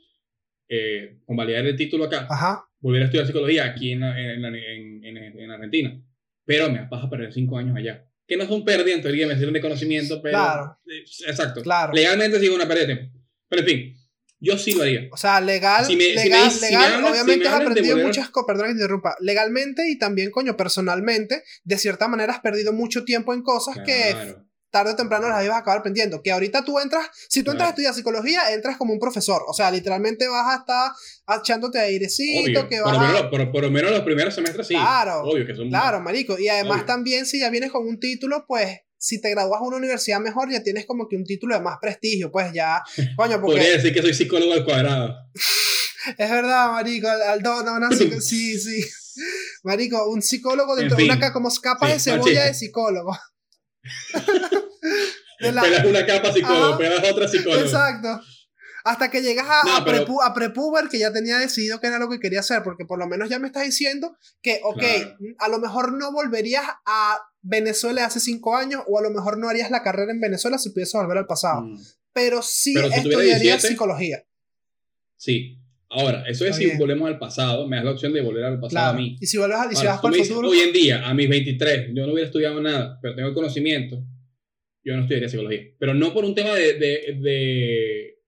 [0.67, 2.27] eh, convalidar el título acá,
[2.81, 5.99] volver a estudiar psicología aquí en, en, en, en, Argentina.
[6.45, 8.05] Pero me vas a perder cinco años allá.
[8.27, 10.37] Que no es un pérdida en teoría, me sirven de conocimiento, pero.
[10.37, 10.77] Claro.
[10.85, 11.61] Eh, exacto.
[11.61, 11.93] Claro.
[11.93, 13.19] Legalmente sigue una pérdida de tiempo.
[13.47, 13.95] Pero en fin,
[14.41, 15.07] yo sí lo haría.
[15.11, 19.89] O sea, legal, legal, legal obviamente has aprendido muchas cosas, perdón que te interrumpa, legalmente
[19.89, 24.35] y también, coño, personalmente, de cierta manera has perdido mucho tiempo en cosas que
[24.69, 26.21] tarde o temprano las ibas a acabar aprendiendo.
[26.21, 29.41] Que ahorita tú entras, si tú entras a estudiar psicología, entras como un profesor.
[29.47, 30.91] O sea, literalmente vas a estar
[31.39, 32.67] echándote airecito.
[32.67, 34.73] Que vas por, lo menos, los primeros semestres sí.
[34.73, 35.21] Claro.
[35.23, 36.37] Obvio que son Claro, marico.
[36.39, 39.77] Y además también, si ya vienes con un título, pues si te gradúas a una
[39.77, 42.83] universidad mejor, ya tienes como que un título de más prestigio, pues ya,
[43.15, 43.55] coño, porque...
[43.55, 45.15] Podría decir que soy psicólogo al cuadrado.
[46.17, 47.91] es verdad, marico, al, no, no,
[48.21, 48.85] sí, sí.
[49.63, 53.17] Marico, un psicólogo dentro de una como capa de cebolla de psicólogo.
[55.39, 57.63] Pegas una capa psicólogo, pegas otra psicólogo.
[57.63, 58.21] Exacto.
[58.83, 62.39] Hasta que llegas a, a, prepuber, que ya tenía decidido que era lo que quería
[62.39, 64.83] hacer, porque por lo menos ya me estás diciendo que, ok,
[65.37, 69.49] a lo mejor no volverías a Venezuela hace cinco años, o a lo mejor no
[69.49, 71.61] harías la carrera en Venezuela si pudieses volver al pasado.
[71.61, 71.77] Mm.
[72.13, 74.23] Pero sí estudiarías psicología.
[75.17, 75.58] Sí.
[75.91, 78.91] Ahora, eso es si volvemos al pasado, me das la opción de volver al pasado
[78.91, 79.17] a mí.
[79.19, 80.49] Y si vuelves a, y si vas para el futuro.
[80.49, 84.05] Hoy en día, a mis 23, yo no hubiera estudiado nada, pero tengo el conocimiento,
[84.83, 85.63] yo no estudiaría psicología.
[85.79, 86.73] Pero no por un tema de.
[86.73, 88.19] de, de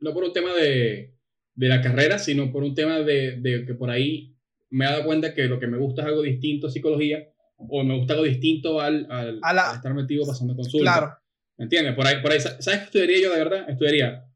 [0.00, 1.14] no por un tema de,
[1.54, 4.36] de, la carrera, sino por un tema de, de, que por ahí
[4.68, 7.26] me he dado cuenta que lo que me gusta es algo distinto a psicología,
[7.56, 9.40] o me gusta algo distinto al, al,
[9.74, 10.98] estar metido pasando consultas.
[10.98, 11.16] Claro.
[11.56, 11.94] ¿Me entiendes?
[11.94, 13.70] Por ahí, por ahí, ¿sabes qué estudiaría yo de verdad?
[13.70, 14.26] Estudiaría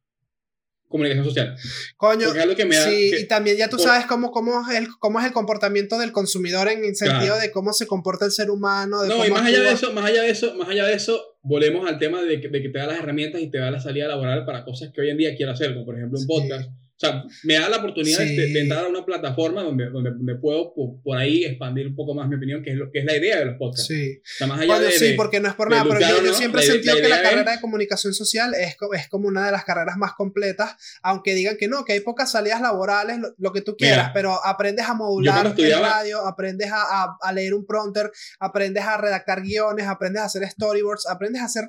[0.97, 1.57] comunicación social.
[1.97, 5.99] Coño, sí, y también ya tú sabes cómo, cómo, es el, cómo es el comportamiento
[5.99, 9.05] del consumidor en el sentido de cómo se comporta el ser humano.
[9.05, 11.89] no, y más allá de eso, más allá de eso, más allá de eso, volvemos
[11.89, 14.09] al tema de que, de que, te da las herramientas y te da la salida
[14.09, 16.99] laboral para cosas que hoy en día quiero hacer, como por ejemplo un podcast o
[16.99, 21.19] sea, me da la oportunidad de, entrar a una plataforma donde, donde, donde puedo por,
[21.19, 23.45] ahí expandir un poco más mi opinión, que es, lo, que es la idea de
[23.45, 23.87] los podcasts.
[23.87, 24.17] Sí.
[24.17, 26.67] O sea, más allá de, sí, porque no es por nada, pero yo, siempre he
[26.67, 30.15] sentido que la carrera de comunicación social es, es como una de las carreras más
[30.15, 34.43] completas, aunque digan que no, que hay pocas salidas laborales, lo, que tú quieras, pero
[34.43, 39.43] aprendes a modular el radio, aprendes a, a, a leer un prompter, aprendes a redactar
[39.43, 41.65] guiones, aprendes a hacer storyboards, aprendes a hacer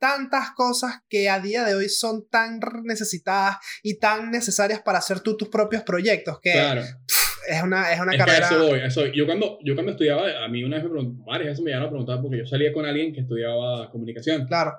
[0.00, 5.20] tantas cosas que a día de hoy son tan necesitadas y tan necesarias para hacer
[5.20, 6.54] tú tus propios proyectos que
[7.48, 8.46] es una, es una carrera.
[8.46, 11.48] eso voy, eso Yo, cuando, yo cuando estudiaba, a mí una vez me preguntaron, varias
[11.50, 14.46] veces me llegaron a preguntar porque yo salía con alguien que estudiaba comunicación.
[14.46, 14.72] Claro.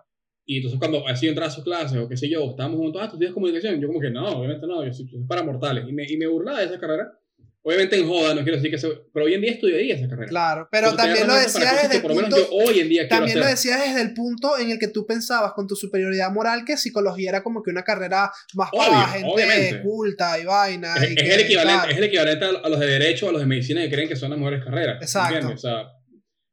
[0.46, 3.08] Y entonces cuando así entraba a sus clases o qué sé yo, estábamos juntos, ah,
[3.08, 3.80] ¿tú estudias comunicación?
[3.80, 5.86] Yo como que no, obviamente no, yo soy, para mortales.
[5.88, 7.12] Y me, y me burlaba de esa carrera
[7.64, 8.88] Obviamente en joda, no quiero decir que se...
[9.14, 10.28] Pero hoy en día estudiaría esa carrera.
[10.30, 12.36] Claro, pero también lo decías desde el punto...
[12.54, 15.68] hoy en día también lo decías desde el punto en el que tú pensabas con
[15.68, 20.46] tu superioridad moral que psicología era como que una carrera más para gente culta y
[20.46, 20.96] vaina.
[20.96, 23.82] Es, es, el equivalente, es el equivalente a los de derecho a los de medicina
[23.82, 25.00] que creen que son las mejores carreras.
[25.00, 25.50] Exacto.
[25.50, 25.86] O sea,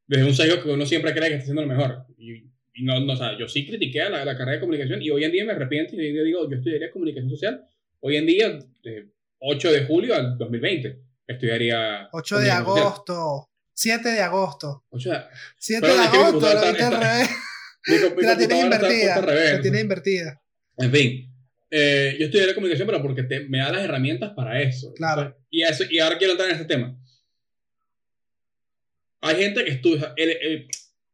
[0.06, 2.04] desde un sesgo que uno siempre cree que está haciendo lo mejor.
[2.18, 2.44] Y,
[2.82, 5.24] no, no, o sea, yo sí critiqué a la, la, carrera de comunicación y hoy
[5.24, 7.64] en día me arrepiento y hoy en día digo, yo estudiaría comunicación social.
[8.00, 9.08] Hoy en día, de
[9.40, 12.08] 8 de julio al 2020, estudiaría.
[12.12, 14.84] 8 de agosto, 7 de agosto.
[14.90, 15.20] 8 de,
[15.58, 17.30] 7 de agosto, lo viste al revés.
[18.22, 19.20] la tienes invertida.
[19.20, 20.42] La tienes invertida.
[20.78, 21.34] En fin,
[21.70, 24.92] eh, yo estudiaría comunicación, pero porque te, me da las herramientas para eso.
[24.94, 25.36] Claro.
[25.50, 26.98] y, eso, y ahora quiero entrar en este tema.
[29.20, 30.14] Hay gente que estudia.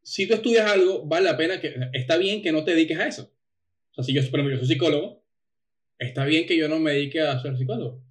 [0.03, 1.75] si tú estudias algo, vale la pena que.
[1.93, 3.31] Está bien que no te dediques a eso.
[3.91, 5.24] O sea, si yo, por ejemplo, yo soy psicólogo,
[5.99, 8.03] está bien que yo no me dedique a ser psicólogo.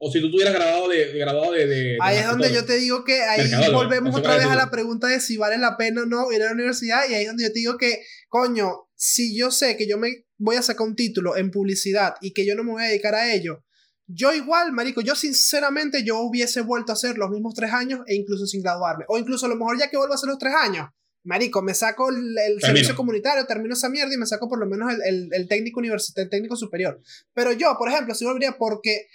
[0.00, 3.02] O si tú tuvieras grabado de, grabado de, de ahí es donde yo te digo
[3.04, 6.30] que ahí volvemos otra vez a la pregunta de si vale la pena o no
[6.30, 7.08] ir a la universidad.
[7.08, 10.24] Y ahí es donde yo te digo que, coño, si yo sé que yo me
[10.36, 13.16] voy a sacar un título en publicidad y que yo no me voy a dedicar
[13.16, 13.64] a ello,
[14.06, 18.14] yo igual, marico, yo sinceramente yo hubiese vuelto a hacer los mismos tres años e
[18.14, 19.04] incluso sin graduarme.
[19.08, 20.88] O incluso a lo mejor ya que vuelvo a hacer los tres años,
[21.28, 24.94] marico, me saco el, servicio comunitario, termino esa mierda y me saco por lo menos
[25.04, 27.02] el, el, técnico universitario, el técnico superior.
[27.34, 29.08] Pero yo, por ejemplo, sí volvería porque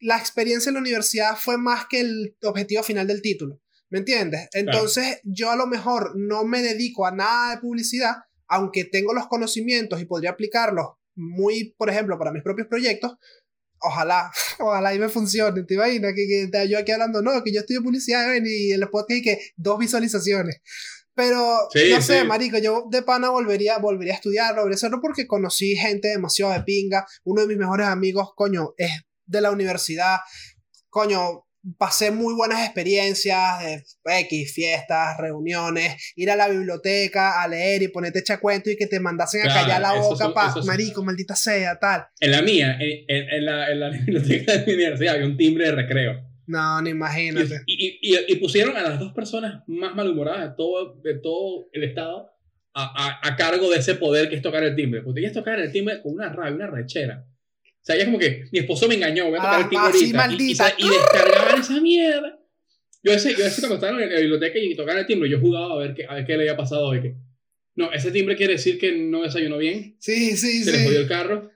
[0.00, 3.60] la experiencia en la universidad fue más que el objetivo final del título.
[3.88, 4.48] ¿Me entiendes?
[4.52, 8.16] Entonces, yo a lo mejor no me dedico a nada de publicidad,
[8.48, 13.12] aunque tengo los conocimientos y podría aplicarlos muy, por ejemplo, para mis propios proyectos,
[13.78, 16.14] ojalá, ojalá y me funcione, ¿te imaginas?
[16.16, 19.38] Que, que yo aquí hablando, no, que yo estudio publicidad y el podcast y que
[19.56, 20.60] dos visualizaciones.
[21.20, 25.26] Pero, no sé, marico, yo de pana volvería, volvería a estudiarlo, volvería a hacerlo porque
[25.26, 27.04] conocí gente demasiado de pinga.
[27.24, 28.90] Uno de mis mejores amigos, coño, es
[29.26, 30.16] de la universidad.
[30.88, 31.44] Coño,
[31.76, 33.84] pasé muy buenas experiencias de
[34.20, 38.86] X, fiestas, reuniones, ir a la biblioteca a leer y ponerte echa cuento y que
[38.86, 42.06] te mandasen a callar la boca, pa, marico, maldita sea, tal.
[42.18, 45.66] En la mía, en, en, la, en, la, biblioteca de mi universidad había un timbre
[45.66, 46.29] de recreo.
[46.50, 47.62] No, ni imagínate.
[47.64, 51.84] Y, y, y, pusieron a las dos personas más malhumoradas de todo, de todo el
[51.84, 52.28] estado
[52.74, 55.02] a, a, a, cargo de ese poder que es tocar el timbre.
[55.02, 57.24] Porque es tocar el timbre con una rabia, una rechera.
[57.64, 60.24] O sea, ella como que mi esposo me engañó, voy a tocar el timbre ah,
[60.24, 60.74] ahorita.
[60.76, 62.40] Y, y, descargaban esa mierda.
[63.04, 65.74] Yo ese, yo ese cuando estaba en la biblioteca y tocaban el timbre, yo jugaba
[65.74, 67.00] a ver qué, a ver qué le había pasado hoy.
[67.00, 67.14] Que,
[67.76, 69.94] no, ese timbre quiere decir que no desayunó bien.
[70.00, 70.78] Sí, sí, se sí.
[70.78, 71.52] le jodió el carro.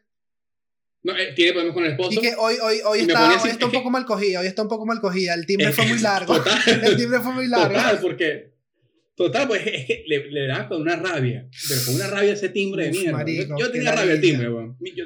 [1.05, 2.13] No, eh, tiene problemas con el esposo.
[2.13, 4.69] Y que hoy, hoy, hoy está, hoy está un poco mal cogida, hoy está un
[4.69, 5.35] poco mal cogida.
[5.35, 6.35] El timbre fue muy largo.
[6.35, 7.75] Total, el timbre fue muy largo.
[7.75, 8.55] Total, porque.
[9.15, 11.47] Total, pues es que le, le da con una rabia.
[11.69, 13.13] Pero con una rabia ese timbre de mierda.
[13.13, 14.77] Marico, yo, tenía rabia el timbre, weón.
[14.97, 15.05] Yo,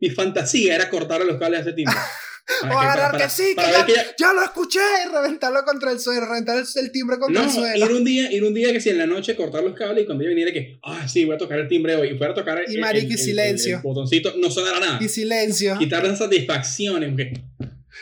[0.00, 1.94] mi fantasía era cortarle los cables a ese timbre.
[2.62, 3.86] o agarrar que, sí, que, ya,
[4.18, 7.86] ya, lo escuché y reventarlo contra el suelo, reventar el, timbre contra el suelo.
[7.86, 10.06] Ir un día, ir un día que si en la noche cortar los cables y
[10.06, 12.36] cuando yo viniera que, ah, sí, voy a tocar el timbre hoy y fuera a
[12.36, 13.76] tocar y marico, y silencio.
[13.76, 14.98] El, botoncito, no sonará nada.
[15.00, 15.78] Y silencio.
[15.78, 17.32] Quitarle esas satisfacciones, porque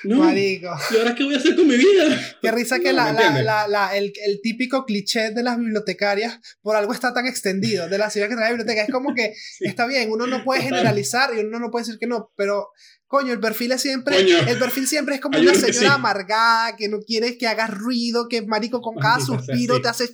[0.05, 0.19] no.
[0.19, 0.71] Marico.
[0.91, 2.37] ¿Y ahora qué voy a hacer con mi vida?
[2.41, 6.93] Qué risa que la, la, la, el, el, típico cliché de las bibliotecarias por algo
[6.93, 8.83] está tan extendido, de la ciudad que trae la biblioteca.
[8.83, 12.07] Es como que está bien, uno no puede generalizar y uno no puede decir que
[12.07, 12.69] no, pero
[13.11, 17.01] coño, el perfil es siempre, el perfil siempre es como una señora amargada que no
[17.01, 20.09] quiere que haga ruido, que marico con cada suspiro te hace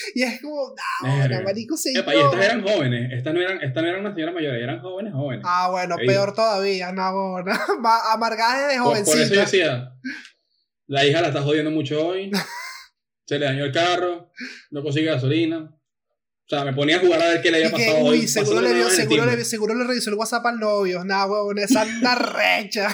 [0.14, 3.82] y es como, no, marico, se Epa, y estas eran jóvenes, estas no eran, estas
[3.82, 5.44] no eran unas señoras mayores, eran jóvenes, jóvenes.
[5.46, 7.36] Ah, bueno, peor todavía, no,
[8.12, 9.14] amargadas de jovencitas.
[9.14, 9.92] Por, eso yo decía,
[10.86, 12.30] la hija la está jodiendo mucho hoy,
[13.26, 14.32] se le dañó el carro,
[14.70, 15.76] no consigue gasolina.
[16.52, 18.26] O sea, me ponía a jugar a ver qué le había pasado hoy.
[18.26, 21.04] Seguro le, vio, seguro, le, seguro le revisó el WhatsApp al novio.
[21.04, 22.88] Nah, huevón, esa anda recha.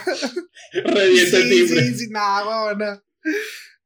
[0.74, 1.84] Revienta el timbre.
[1.84, 2.42] Sí, sí, nah.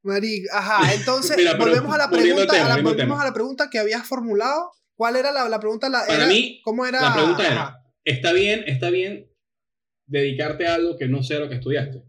[0.03, 4.07] Marico, ajá, entonces volvemos a la pregunta, a la, volvemos a la pregunta que habías
[4.07, 4.70] formulado.
[4.94, 5.88] ¿Cuál era la, la pregunta?
[5.88, 7.01] La, Para mí, ¿cómo era?
[7.01, 9.30] La pregunta era, ¿está bien, está bien
[10.07, 12.03] dedicarte a algo que no sea lo que estudiaste?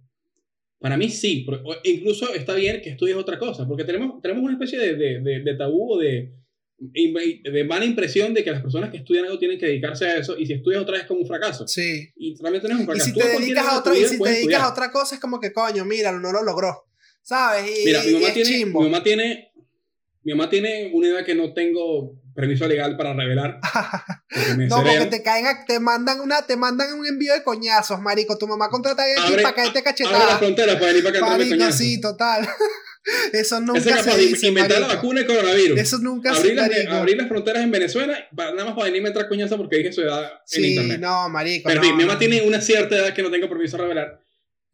[0.82, 1.46] Para mí sí,
[1.84, 5.56] incluso está bien que estudies otra cosa, porque tenemos, tenemos una especie de, de, de,
[5.56, 6.34] tabú o de,
[6.80, 10.36] de mala impresión de que las personas que estudian algo tienen que dedicarse a eso
[10.38, 11.68] y si estudias otra vez es como un fracaso.
[11.68, 12.10] Sí.
[12.16, 13.10] Y realmente no es un fracaso.
[13.10, 15.40] Y si te dedicas, a, otra, y si te dedicas a otra cosa es como
[15.40, 16.91] que coño, mira, no lo logró.
[17.22, 17.72] ¿Sabes?
[17.86, 19.52] Mira, mi mamá, tiene, mi mamá tiene.
[20.24, 23.60] Mi mamá tiene una idea que no tengo permiso legal para revelar.
[24.58, 28.38] no, porque te caen, te mandan una, te mandan un envío de coñazos, marico.
[28.38, 30.18] Tu mamá contrata a alguien para caerte cachetada.
[30.18, 31.76] Abre la frontera para venir para caerte coñazos.
[31.76, 32.48] sí, total.
[33.34, 35.80] Eso nunca Ese se dice, inventar la vacuna y coronavirus.
[35.80, 39.10] Eso nunca abrir se las, Abrir las fronteras en Venezuela nada más para venirme a
[39.10, 40.98] entrar coñazos porque dije su edad en internet.
[40.98, 41.68] Sí, no, marico.
[41.68, 44.22] Pero no, mi mamá tiene una cierta edad que no tengo permiso de revelar.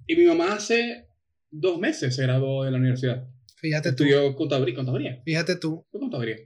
[0.08, 1.07] Y mi mamá hace
[1.52, 3.28] dos meses se graduó de la universidad.
[3.56, 4.36] Fíjate Estudió tú.
[4.36, 5.22] Contaduría, contaduría.
[5.26, 5.86] Fíjate tú.
[5.91, 6.38] Contaduría.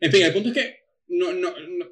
[0.00, 0.76] En fin, el punto es que
[1.08, 1.86] no, no, no,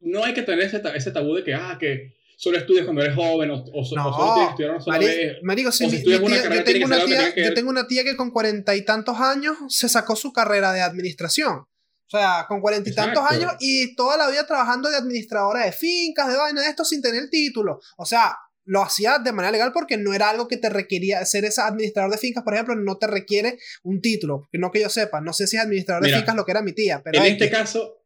[0.00, 3.16] no hay que tener ese, ese tabú de que, ah, que solo estudias cuando eres
[3.16, 5.36] joven o, o, solo tienes que estudiar una sola vez.
[5.42, 9.18] Marico, si, yo, tengo una tía, yo tengo una tía que con cuarenta y tantos
[9.18, 11.56] años se sacó su carrera de administración.
[11.56, 15.72] O sea, con cuarenta y tantos años y toda la vida trabajando de administradora de
[15.72, 17.80] fincas, de vaina, de esto sin tener título.
[17.98, 18.34] O sea,
[18.68, 22.12] lo hacía de manera legal porque no era algo que te requería ser ese administrador
[22.12, 25.46] de fincas, por ejemplo, no te requiere un título, no que yo sepa, no sé
[25.46, 27.98] si es administrador de fincas lo que era mi tía, pero en este caso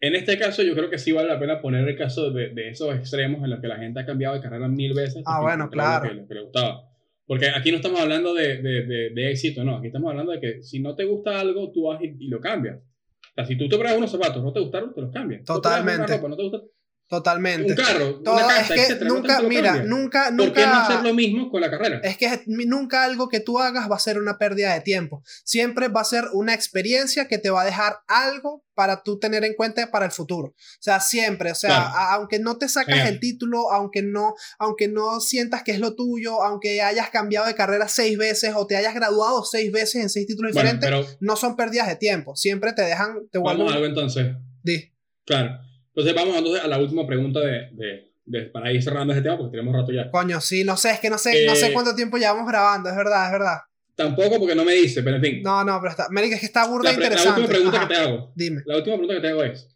[0.00, 2.70] en este caso yo creo que sí vale la pena poner el caso de, de
[2.70, 5.24] esos extremos en los que la gente ha cambiado de carrera mil veces.
[5.26, 6.12] Ah, bueno, claro.
[6.12, 6.84] Lo que, le gustaba.
[7.26, 10.62] Porque aquí no estamos hablando de, de, de, éxito, no, aquí estamos hablando de que
[10.62, 12.78] si no te gusta algo, tú vas y, lo cambias.
[12.78, 15.44] O sea, si tú te pruebas unos zapatos, no te gustaron, te los cambias.
[15.44, 16.20] Totalmente.
[16.20, 16.62] no te gusta,
[17.08, 17.70] Totalmente.
[17.70, 20.44] Un carro, una casa, es que nunca, mira, nunca, nunca.
[20.44, 22.00] ¿Por qué no hacer lo mismo con la carrera?
[22.02, 25.22] Es que nunca algo que tú hagas va a ser una pérdida de tiempo.
[25.42, 29.42] Siempre va a ser una experiencia que te va a dejar algo para tú tener
[29.44, 30.48] en cuenta para el futuro.
[30.48, 35.20] O sea, siempre, o sea, aunque no te sacas el título, aunque no, aunque no
[35.20, 38.94] sientas que es lo tuyo, aunque hayas cambiado de carrera seis veces o te hayas
[38.94, 42.36] graduado seis veces en seis títulos diferentes, no son pérdidas de tiempo.
[42.36, 44.36] Siempre te dejan, te Vamos a algo entonces.
[44.62, 44.92] Di.
[45.24, 45.67] Claro.
[45.98, 49.36] Entonces vamos entonces a la última pregunta de, de, de, para ir cerrando este tema
[49.36, 50.08] porque tenemos rato ya.
[50.12, 52.88] Coño, sí, no sé, es que no sé, no sé eh, cuánto tiempo llevamos grabando,
[52.88, 53.58] es verdad, es verdad.
[53.96, 55.42] Tampoco porque no me dice, pero en fin.
[55.42, 57.40] No, no, pero está, América, es que está burda interesante.
[57.40, 58.32] La última pregunta que te hago.
[58.36, 58.62] Dime.
[58.64, 59.68] La última pregunta que te hago es,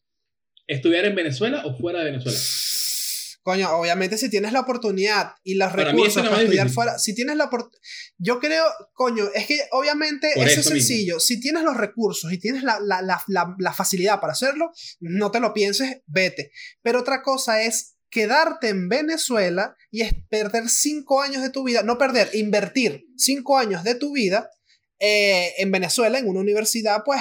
[0.69, 2.39] ¿estudiar en Venezuela o fuera de Venezuela?
[3.43, 7.51] Coño, obviamente si tienes la oportunidad y los recursos para estudiar fuera, si tienes la
[8.19, 8.65] yo creo,
[8.95, 13.03] coño, es que obviamente eso, es sencillo, si tienes los recursos y tienes la, la,
[13.03, 14.71] la, la, facilidad para hacerlo,
[15.01, 16.53] no te lo pienses, vete.
[16.83, 21.83] Pero otra cosa es quedarte en Venezuela y es perder cinco años de tu vida,
[21.83, 24.51] no perder, invertir cinco años de tu vida
[25.01, 27.21] eh, en Venezuela, en una universidad, pues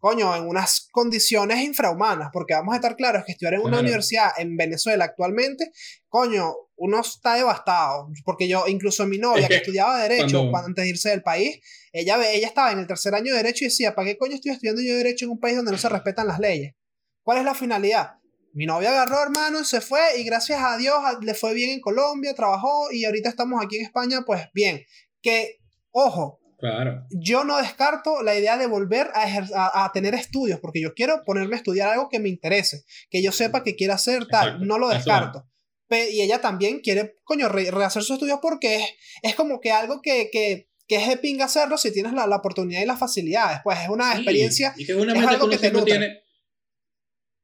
[0.00, 4.30] coño, en unas condiciones infrahumanas, porque vamos a estar claros que estudiar en una universidad
[4.38, 5.70] en Venezuela actualmente,
[6.08, 11.10] coño, uno está devastado, porque yo, incluso mi novia que, estudiaba Derecho antes de irse
[11.10, 11.60] del país,
[11.92, 14.52] ella, ella estaba en el tercer año de Derecho y decía, ¿para qué coño estoy
[14.52, 16.74] estudiando yo Derecho en un país donde no se respetan las leyes?
[17.22, 18.14] ¿Cuál es la finalidad?
[18.52, 22.34] Mi novia agarró, hermano, se fue y gracias a Dios le fue bien en Colombia,
[22.34, 24.82] trabajó y ahorita estamos aquí en España, pues bien.
[25.22, 25.60] Que,
[25.92, 27.06] ojo, Claro.
[27.10, 31.54] Yo no descarto la idea de volver a, a, tener estudios, porque yo quiero ponerme
[31.54, 34.90] a estudiar algo que me interese, que yo sepa que quiero hacer tal, no lo
[34.90, 35.46] descarto.
[35.90, 38.84] Y ella también quiere, coño, rehacer sus estudios porque es,
[39.22, 42.36] es como que algo que, que, que, es de pinga hacerlo si tienes la, la,
[42.36, 43.60] oportunidad y las facilidades.
[43.64, 46.20] Pues es una experiencia, y que es, una meta algo que, te Tiene,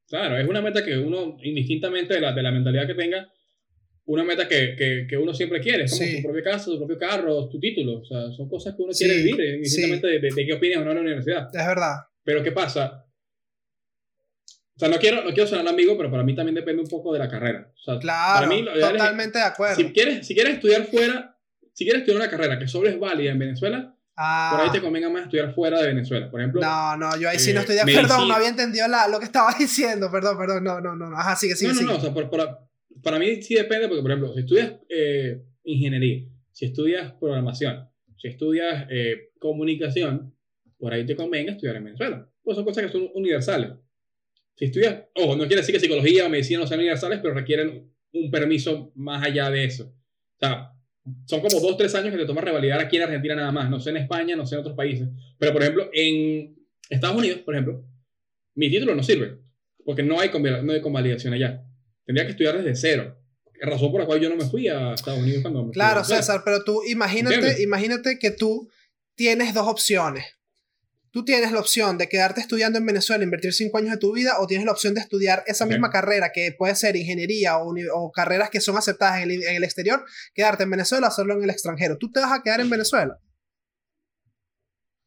[0.07, 3.27] claro, es una meta que uno, indistintamente de la, de la mentalidad que tenga,
[4.07, 7.49] una meta que, que, que, uno siempre quiere, como su propia casa, su propio carro,
[7.49, 7.99] tu título.
[7.99, 10.91] O sea, son cosas que uno quiere vivir, indistintamente de, de, qué opinas o no
[10.91, 11.49] en la universidad.
[11.53, 11.95] Es verdad.
[12.23, 13.05] Pero ¿qué pasa?
[14.75, 17.11] O sea, no quiero, no quiero sonar amigo, pero para mí también depende un poco
[17.11, 17.71] de la carrera.
[17.75, 19.75] O sea, claro, para mí, totalmente de acuerdo.
[19.75, 21.37] Si quieres, si quieres estudiar fuera,
[21.73, 24.49] si quieres estudiar una carrera que solo es válida en Venezuela, Ah.
[24.51, 26.59] Por ahí te convenga más estudiar fuera de Venezuela, por ejemplo.
[26.59, 28.01] No, no, yo ahí sí no estoy de acuerdo.
[28.01, 30.09] Perdón, no había entendido la, lo que estaba diciendo.
[30.11, 31.15] Perdón, perdón, no, no, no.
[31.15, 31.71] Ajá, sigue, sigue.
[31.73, 32.66] No, no, no, o sea, por, por,
[33.01, 37.87] para mí sí depende, porque por ejemplo, si estudias eh, ingeniería, si estudias programación,
[38.17, 40.33] si estudias eh, comunicación,
[40.77, 42.29] por ahí te convenga estudiar en Venezuela.
[42.43, 43.71] Pues son cosas que son universales.
[44.55, 47.91] Si estudias, ojo, no quiere decir que psicología o medicina no sean universales, pero requieren
[48.13, 49.85] un permiso más allá de eso.
[49.85, 50.71] O sea,
[51.25, 53.79] son como dos, tres años que te toma revalidar aquí en Argentina nada más, no
[53.79, 55.07] sé en España, no sé en otros países.
[55.37, 56.55] Pero por ejemplo, en
[56.89, 57.85] Estados Unidos, por ejemplo,
[58.55, 59.37] mi título no sirve,
[59.85, 60.31] porque no hay,
[60.63, 61.63] no hay convalidación allá.
[62.07, 63.15] Tendría que estudiar desde cero.
[63.59, 66.41] Razón por la cual yo no me fui a Estados Unidos cuando me Claro, César,
[66.45, 68.69] pero tú imagínate, imagínate que tú
[69.15, 70.25] tienes dos opciones.
[71.11, 74.39] Tú tienes la opción de quedarte estudiando en Venezuela, invertir cinco años de tu vida,
[74.39, 78.11] o tienes la opción de estudiar esa misma carrera, que puede ser ingeniería o, o
[78.11, 81.43] carreras que son aceptadas en el, en el, exterior, quedarte en Venezuela o hacerlo en
[81.43, 81.97] el extranjero.
[81.97, 83.19] Tú te vas a quedar en Venezuela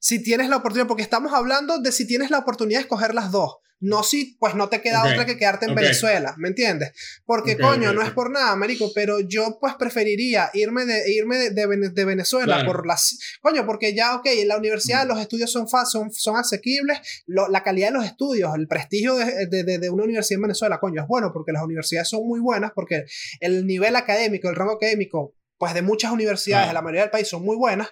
[0.01, 3.31] si tienes la oportunidad, porque estamos hablando de si tienes la oportunidad de escoger las
[3.31, 3.59] dos.
[3.83, 6.93] No si, pues no te queda otra que quedarte en Venezuela, ¿me entiendes?
[7.25, 11.51] Porque, coño, no es por nada, Américo, pero yo pues preferiría irme de, irme de,
[11.51, 13.19] de, Venezuela por las...
[13.41, 17.89] Coño, porque ya, ok, en la universidad los estudios son, son, son asequibles, la calidad
[17.89, 21.63] de los estudios, el prestigio de, una universidad en Venezuela, coño, es bueno porque las
[21.63, 23.07] universidades son muy buenas, porque
[23.41, 27.29] el nivel académico, el rango académico, pues de muchas universidades, de la mayoría del país
[27.29, 27.89] son muy buenas,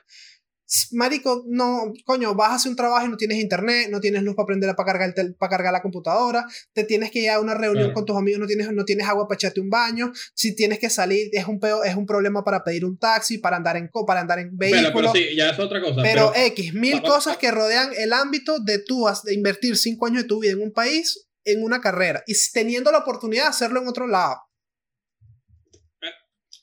[0.92, 4.34] Marico, no, coño, vas a hacer un trabajo y no tienes internet, no tienes luz
[4.34, 7.92] para aprender a cargar, para cargar la computadora, te tienes que ir a una reunión
[7.92, 10.90] con tus amigos, no tienes, no tienes agua para echarte un baño, si tienes que
[10.90, 14.38] salir es un, es un problema para pedir un taxi, para andar en, para andar
[14.38, 14.92] en vehículo.
[14.92, 16.02] Pero, sí, ya es otra cosa.
[16.02, 20.28] Pero, X, mil cosas que rodean el ámbito de tú de invertir cinco años de
[20.28, 23.88] tu vida en un país, en una carrera, y teniendo la oportunidad de hacerlo en
[23.88, 24.36] otro lado.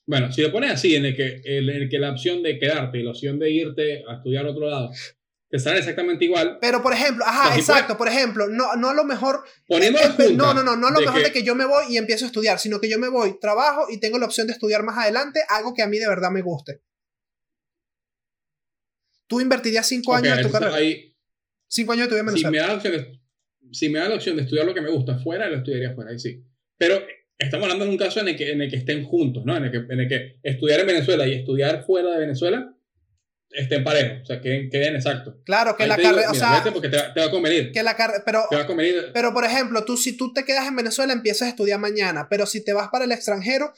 [0.07, 2.99] Bueno, si lo pones así, en el, que, en el que la opción de quedarte
[2.99, 4.91] y la opción de irte a estudiar a otro lado
[5.49, 6.57] te salen exactamente igual.
[6.59, 9.43] Pero por ejemplo, ajá, exacto, por ejemplo, no, no lo mejor.
[9.67, 9.99] Poniendo
[10.35, 12.59] no, no, no, no lo mejor de que yo me voy y empiezo a estudiar,
[12.59, 15.73] sino que yo me voy, trabajo y tengo la opción de estudiar más adelante algo
[15.73, 16.81] que a mí de verdad me guste.
[19.27, 20.77] Tú invertirías cinco años en tu carrera.
[21.67, 23.21] cinco años de tu vida si me, da la opción de,
[23.71, 26.11] si me da la opción de estudiar lo que me gusta fuera, lo estudiaría fuera,
[26.11, 26.43] ahí sí.
[26.77, 27.01] Pero
[27.37, 29.55] estamos hablando de un caso en el que, en el que estén juntos, ¿no?
[29.55, 32.71] En el, que, en el que estudiar en Venezuela y estudiar fuera de Venezuela
[33.49, 35.35] estén parejos, o sea, queden, queden exactos.
[35.45, 37.71] Claro, que la carrera, o sea, porque te, va a convenir.
[37.71, 39.11] Que la pero, te va a convenir.
[39.13, 42.45] Pero, por ejemplo, tú si tú te quedas en Venezuela empiezas a estudiar mañana, pero
[42.45, 43.71] si te vas para el extranjero,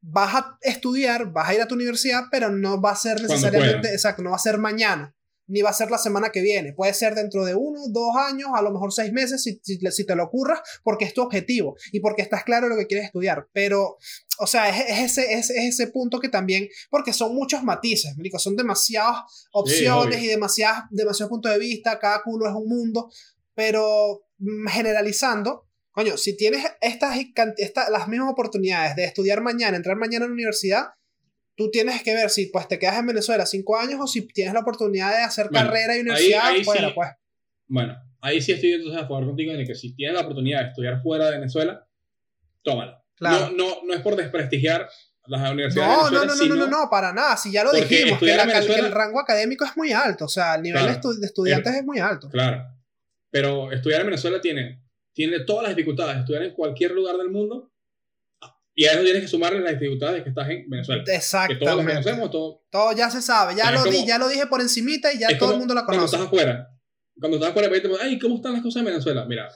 [0.00, 3.92] vas a estudiar, vas a ir a tu universidad, pero no va a ser necesariamente,
[3.92, 5.14] exacto, no va a ser mañana
[5.50, 6.72] ni va a ser la semana que viene.
[6.72, 10.14] Puede ser dentro de uno, dos años, a lo mejor seis meses, si, si, te
[10.14, 13.48] lo ocurras, porque es tu objetivo y porque estás claro lo que quieres estudiar.
[13.52, 13.98] Pero,
[14.38, 19.48] o sea, es, ese, es, ese punto que también, porque son muchos matices, son demasiadas
[19.52, 23.10] opciones y demasiadas, demasiados puntos de vista, cada culo es un mundo,
[23.54, 27.18] pero mm, generalizando, coño, si tienes estas,
[27.56, 30.84] estas, las mismas oportunidades de estudiar mañana, entrar mañana a la universidad,
[31.60, 34.54] tú tienes que ver si pues te quedas en Venezuela cinco años o si tienes
[34.54, 37.10] la oportunidad de hacer carrera y universidad fuera, pues.
[37.68, 40.68] Bueno, ahí sí estoy entonces a favor contigo de que si tienes la oportunidad de
[40.68, 41.86] estudiar fuera de Venezuela,
[42.62, 43.04] tómala.
[43.20, 44.88] No, no, no es por desprestigiar
[45.26, 46.10] las universidades.
[46.10, 47.36] No, no, no, no, no, no, para nada.
[47.36, 50.86] Si ya lo dijimos, que, el rango académico es muy alto, o sea, el nivel
[50.86, 52.30] de estudiantes es muy alto.
[52.30, 52.64] Claro.
[53.30, 54.82] Pero estudiar en Venezuela tiene,
[55.12, 56.16] tiene todas las dificultades.
[56.16, 57.70] Estudiar en cualquier lugar del mundo
[58.80, 61.04] y a eso tienes que sumarle las dificultades que estás en Venezuela.
[61.06, 61.62] Exactamente.
[61.62, 62.64] Que todos conocemos, todo.
[62.70, 63.54] Todo ya se sabe.
[63.54, 65.98] Ya, lo, di, ya lo dije por encimita y ya todo el mundo la conoce.
[65.98, 66.70] Cuando estás afuera.
[67.20, 67.70] Cuando estás afuera,
[68.00, 69.26] ay, ¿cómo están las cosas en Venezuela?
[69.26, 69.50] Mira,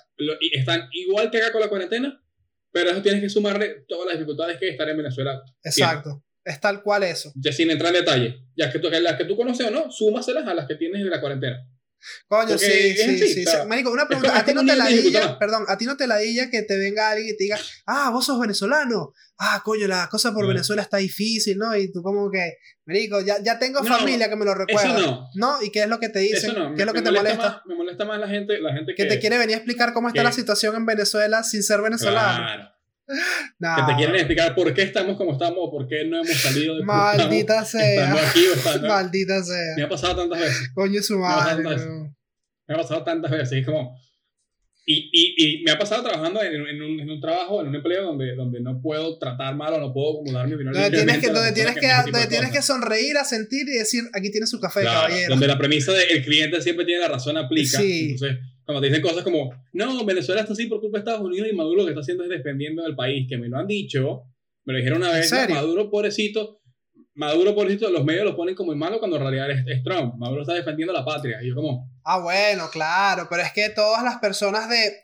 [0.53, 2.22] están igual que acá con la cuarentena,
[2.70, 5.43] pero a eso tienes que sumarle todas las dificultades que estar en Venezuela.
[5.62, 6.22] Exacto.
[6.45, 7.33] Es tal cual eso.
[7.35, 8.45] Ya sin entrar en detalle.
[8.55, 11.09] Ya que tú, las que tú conoces o no, súmaselas a las que tienes de
[11.09, 11.66] la cuarentena.
[12.26, 14.38] Coño, sí, sí, sí, Marico, una pregunta.
[14.38, 16.76] ¿A ti no te la dilla, perdón, a ti no te la dilla que te
[16.76, 19.12] venga alguien y te diga, ah, vos sos venezolano?
[19.38, 21.76] Ah, coño, la cosa por Venezuela está difícil, ¿no?
[21.76, 24.98] Y tú como que, Marico, ya, ya tengo familia que me lo recuerda.
[24.98, 25.28] no.
[25.34, 25.62] no.
[25.62, 26.55] ¿Y qué es lo que te dicen?
[26.76, 27.62] ¿Qué es lo que te molesta?
[27.66, 29.02] me molesta más la gente, la gente que...
[29.02, 32.74] Que te quiere venir a explicar cómo está la situación en Venezuela sin ser venezolano.
[33.59, 33.86] Claro.
[33.86, 36.84] Que te quieren explicar por qué estamos como estamos, por qué no hemos salido de
[36.84, 38.14] Maldita sea.
[38.82, 39.76] Maldita sea.
[39.76, 40.70] Me ha pasado tantas veces.
[40.74, 41.62] Coño, su madre.
[42.66, 43.52] Me ha pasado tantas veces.
[43.61, 43.94] Es como.
[44.86, 47.74] Y, y, y me ha pasado trabajando en, en, un, en, un, trabajo, en un
[47.74, 50.74] empleo donde, donde no puedo tratar mal o no puedo acomodar mi opinión.
[50.74, 54.30] Donde tienes que, donde tienes que, donde tienes que sonreír, a sentir y decir, aquí
[54.30, 55.30] tiene su café, caballero.
[55.30, 57.78] Donde la premisa de el cliente siempre tiene la razón aplica.
[57.78, 58.11] Sí.
[58.11, 61.49] Entonces, cuando te dicen cosas como, no, Venezuela está así por culpa de Estados Unidos
[61.51, 64.25] y Maduro lo que está haciendo es defendiendo del país, que me lo han dicho,
[64.65, 66.61] me lo dijeron una vez, Maduro pobrecito,
[67.17, 70.15] Maduro, ejemplo, los medios lo ponen como malo cuando en realidad es, Trump.
[70.17, 71.41] Maduro está defendiendo la patria.
[71.43, 71.89] Y yo como...
[72.03, 74.97] Ah, bueno, claro, pero es que todas las personas de...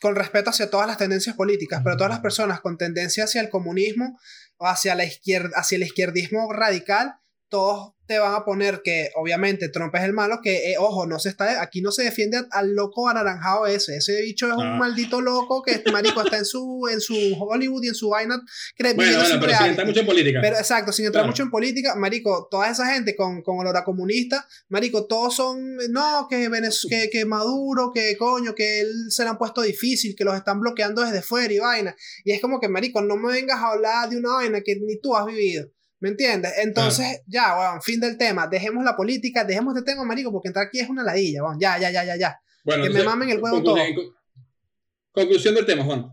[0.00, 3.50] Con respeto hacia todas las tendencias políticas, pero todas las personas con tendencia hacia el
[3.50, 4.18] comunismo
[4.56, 7.14] o hacia, la izquierda, hacia el izquierdismo radical,
[7.48, 11.18] todos te van a poner que obviamente Trump es el malo, que eh, ojo, no
[11.18, 14.76] se está aquí no se defiende al loco anaranjado ese, ese bicho es un ah.
[14.76, 18.42] maldito loco que marico está en su en su Hollywood y en su vaina
[18.94, 20.38] bueno, bueno, pero sin entrar mucho en política.
[20.42, 23.84] Pero exacto, sin entrar mucho en política, marico, toda esa gente con con olor a
[23.84, 26.48] comunista, marico, todos son no, que,
[26.88, 30.60] que que Maduro, que coño, que él se le han puesto difícil, que los están
[30.60, 31.96] bloqueando desde fuera y vaina.
[32.24, 35.00] Y es como que marico, no me vengas a hablar de una vaina que ni
[35.00, 35.70] tú has vivido.
[36.02, 36.52] ¿Me entiendes?
[36.58, 38.48] Entonces, ya, bueno, fin del tema.
[38.48, 41.78] Dejemos la política, dejemos este tema, marico, porque entrar aquí es una ladilla, bueno, ya,
[41.78, 42.40] ya, ya, ya, ya.
[42.64, 43.76] que me mamen el huevo todo.
[45.12, 46.12] Conclusión del tema, Juan.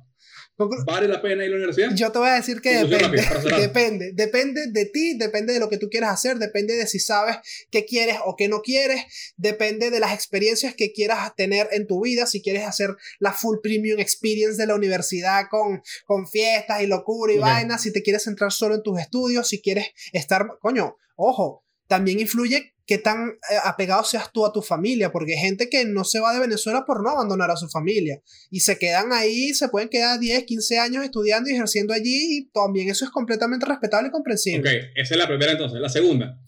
[0.85, 1.95] ¿Vale la pena ir a la universidad?
[1.95, 3.21] Yo te voy a decir que depende,
[3.57, 4.11] depende.
[4.13, 7.37] Depende de ti, depende de lo que tú quieras hacer, depende de si sabes
[7.71, 12.03] qué quieres o qué no quieres, depende de las experiencias que quieras tener en tu
[12.03, 16.87] vida, si quieres hacer la full premium experience de la universidad con, con fiestas y
[16.87, 20.97] locura y vainas, si te quieres centrar solo en tus estudios, si quieres estar, coño,
[21.15, 25.69] ojo, también influye qué tan eh, apegado seas tú a tu familia, porque hay gente
[25.69, 28.19] que no se va de Venezuela por no abandonar a su familia
[28.49, 32.49] y se quedan ahí, se pueden quedar 10, 15 años estudiando y ejerciendo allí y
[32.49, 34.67] también eso es completamente respetable y comprensible.
[34.67, 35.79] Ok, esa es la primera entonces.
[35.79, 36.39] La segunda,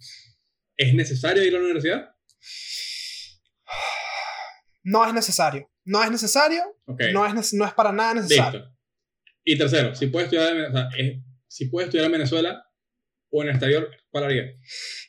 [0.78, 2.10] ¿es necesario ir a la universidad?
[4.82, 5.70] No es necesario.
[5.86, 6.64] No es necesario.
[6.88, 8.62] No, es, no es para nada necesario.
[8.62, 8.78] Listo.
[9.44, 10.90] Y tercero, si puedes estudiar, o sea,
[11.48, 12.66] si puedes estudiar en Venezuela,
[13.30, 14.44] o en el exterior, ¿cuál haría?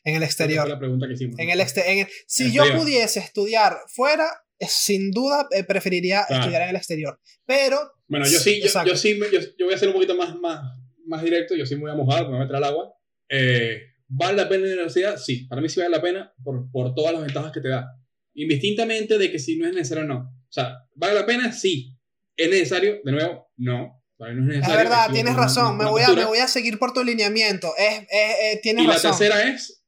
[0.05, 0.69] En el exterior.
[0.69, 1.39] la pregunta que hicimos.
[1.39, 4.29] En el en si yo pudiese estudiar fuera,
[4.61, 7.21] sin duda eh, preferiría estudiar en el exterior.
[7.45, 7.79] Pero.
[8.07, 9.19] Bueno, yo sí, yo, yo sí
[9.59, 10.63] yo, voy a ser un poquito más, más,
[11.07, 12.95] más directo, yo soy muy mojado, me voy a meter al agua.
[13.29, 15.17] Eh, ¿Vale la pena la universidad?
[15.17, 17.87] Sí, para mí sí vale la pena por, por todas las ventajas que te da.
[18.35, 20.19] Indistintamente de que si no es necesario o no.
[20.19, 21.53] O sea, ¿vale la pena?
[21.53, 21.97] Sí.
[22.37, 23.01] ¿Es necesario?
[23.05, 24.02] De nuevo, no.
[24.31, 25.77] No es, es, verdad, tienes razón.
[25.77, 27.73] Me voy, a, me voy a seguir por tu lineamiento.
[27.77, 29.11] Es, es, tienes y razón.
[29.11, 29.83] la tercera es,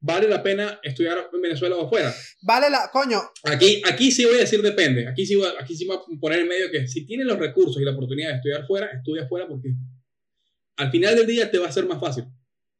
[0.00, 2.14] ¿vale la pena estudiar en Venezuela o afuera?
[2.42, 3.22] Vale la, coño.
[3.44, 5.08] Aquí, aquí sí voy a decir depende.
[5.08, 7.80] Aquí sí, voy, aquí sí voy a poner en medio que si tienes los recursos
[7.80, 9.70] y la oportunidad de estudiar fuera, estudia fuera porque
[10.76, 12.24] al final del día te va a ser más fácil.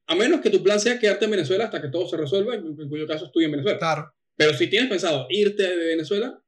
[0.07, 2.75] A menos que tu plan sea quedarte en Venezuela hasta que todo se resuelva, en,
[2.89, 3.79] cuyo caso estudia en Venezuela.
[3.79, 4.13] Claro.
[4.37, 6.42] Pero si tienes pensado irte de Venezuela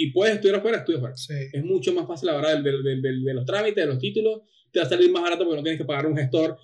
[0.00, 1.16] y puedes estudiar afuera, estudia afuera.
[1.16, 1.34] Sí.
[1.52, 4.42] Es mucho más fácil la verdad de, de, de, de, los trámites, de los títulos.
[4.72, 6.56] Te va a salir más barato porque no tienes que pagar un gestor.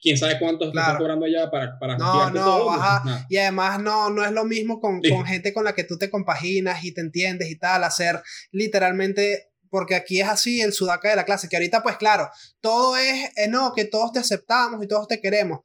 [0.00, 0.88] Quién sabe cuánto claro.
[0.88, 3.02] estás cobrando allá para, para No, no, todo, baja.
[3.04, 5.96] Pues, y además no, no es lo mismo con, con gente con la que tú
[5.96, 8.20] te compaginas y te entiendes y tal, hacer
[8.50, 12.28] literalmente porque aquí es así el sudaca de la clase, que ahorita pues claro,
[12.60, 15.60] todo es, eh, no, que todos te aceptamos y todos te queremos.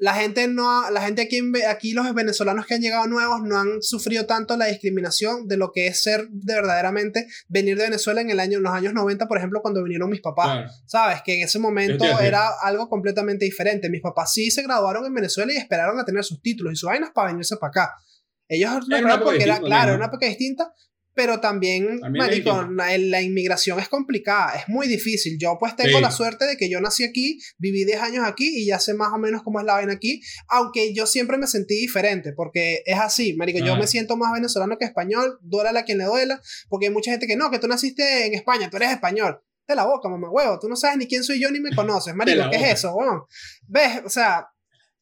[0.00, 3.82] La gente no, la gente aquí, aquí los venezolanos que han llegado nuevos no han
[3.82, 8.30] sufrido tanto la discriminación de lo que es ser de verdaderamente venir de Venezuela en
[8.30, 10.46] el año, en los años 90, por ejemplo, cuando vinieron mis papás.
[10.46, 10.70] Claro.
[10.86, 13.90] Sabes que en ese momento era algo completamente diferente.
[13.90, 16.88] Mis papás sí se graduaron en Venezuela y esperaron a tener sus títulos y sus
[16.88, 17.94] vainas para venirse para acá.
[18.46, 20.72] Ellos no porque era, claro, una época distinta,
[21.18, 25.36] pero también, también marico, la, la, inmigración es complicada, es muy difícil.
[25.36, 26.00] Yo pues tengo sí.
[26.00, 29.12] la suerte de que yo nací aquí, viví 10 años aquí y ya sé más
[29.12, 33.00] o menos cómo es la vaina aquí, aunque yo siempre me sentí diferente, porque es
[33.00, 33.66] así, marico, ah.
[33.66, 37.10] yo me siento más venezolano que español, duela a quien le duela, porque hay mucha
[37.10, 39.40] gente que no, que tú naciste en España, tú eres español.
[39.66, 42.14] De la boca, mamá huevo, tú no sabes ni quién soy yo ni me conoces,
[42.14, 42.68] marico, ¿qué boca.
[42.68, 43.22] es eso, weón?
[43.66, 44.02] ¿Ves?
[44.04, 44.46] O sea,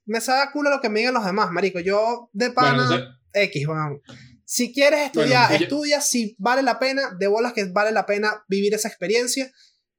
[0.06, 3.04] me sabe culo lo que me digan los demás, marico, yo de pana bueno,
[3.34, 4.00] X, weón.
[4.48, 8.44] Si quieres estudiar, bueno, estudia si vale la pena, de bolas que vale la pena
[8.46, 9.50] vivir esa experiencia.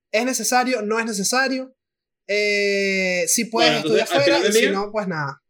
[0.09, 0.81] ¿Es necesario?
[0.81, 1.75] ¿No es necesario?
[2.27, 5.41] Eh, si puedes bueno, entonces, estudiar afuera y si no, pues nada.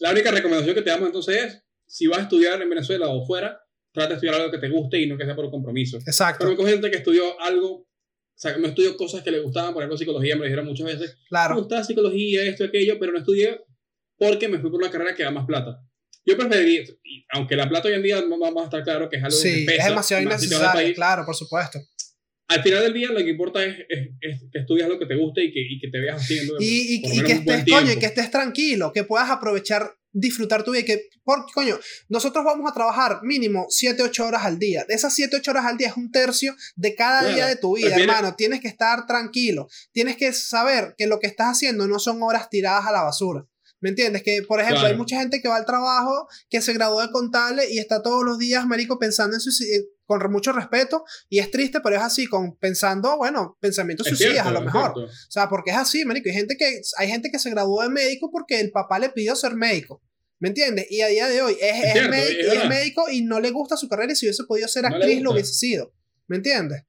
[0.00, 3.26] La única recomendación que te damos entonces es, si vas a estudiar en Venezuela o
[3.26, 3.58] fuera,
[3.90, 5.96] trata de estudiar algo que te guste y no que sea por compromiso.
[5.96, 6.44] Exacto.
[6.46, 7.86] Pero me gente que estudió algo, o
[8.34, 11.16] sea, no estudió cosas que le gustaban, por ejemplo, psicología, me lo dijeron muchas veces.
[11.30, 11.54] Claro.
[11.54, 13.62] Me gustaba psicología, esto y aquello, pero no estudié
[14.18, 15.82] porque me fui por una carrera que da más plata.
[16.28, 16.82] Yo preferiría,
[17.30, 19.76] aunque la plata hoy en día vamos a estar claro que es algo sí, que
[19.76, 21.80] es demasiado innecesario, claro, por supuesto.
[22.48, 25.16] Al final del día lo que importa es, es, es que estudias lo que te
[25.16, 26.56] guste y que, y que te veas haciendo.
[26.60, 30.72] Y, y, y que estés, coño, y que estés tranquilo, que puedas aprovechar, disfrutar tu
[30.72, 30.84] vida.
[30.84, 31.78] Que, porque, coño,
[32.10, 34.84] nosotros vamos a trabajar mínimo 7, 8 horas al día.
[34.86, 37.56] De esas 7, 8 horas al día es un tercio de cada bueno, día de
[37.56, 38.34] tu vida, hermano.
[38.34, 39.66] Tienes que estar tranquilo.
[39.92, 43.46] Tienes que saber que lo que estás haciendo no son horas tiradas a la basura.
[43.80, 44.22] ¿Me entiendes?
[44.22, 44.92] Que, por ejemplo, claro.
[44.92, 48.24] hay mucha gente que va al trabajo, que se graduó de contable y está todos
[48.24, 52.26] los días, marico, pensando en suicidio, con mucho respeto, y es triste, pero es así,
[52.26, 54.98] con pensando, bueno, pensamientos es suicidas cierto, a lo mejor.
[54.98, 56.28] O sea, porque es así, marico.
[56.28, 59.36] Hay gente, que, hay gente que se graduó de médico porque el papá le pidió
[59.36, 60.02] ser médico.
[60.40, 60.86] ¿Me entiendes?
[60.90, 63.40] Y a día de hoy es, es, es, cierto, médico, es, es médico, y no
[63.40, 65.92] le gusta su carrera y si hubiese podido ser actriz lo hubiese sido.
[66.26, 66.84] ¿Me entiendes?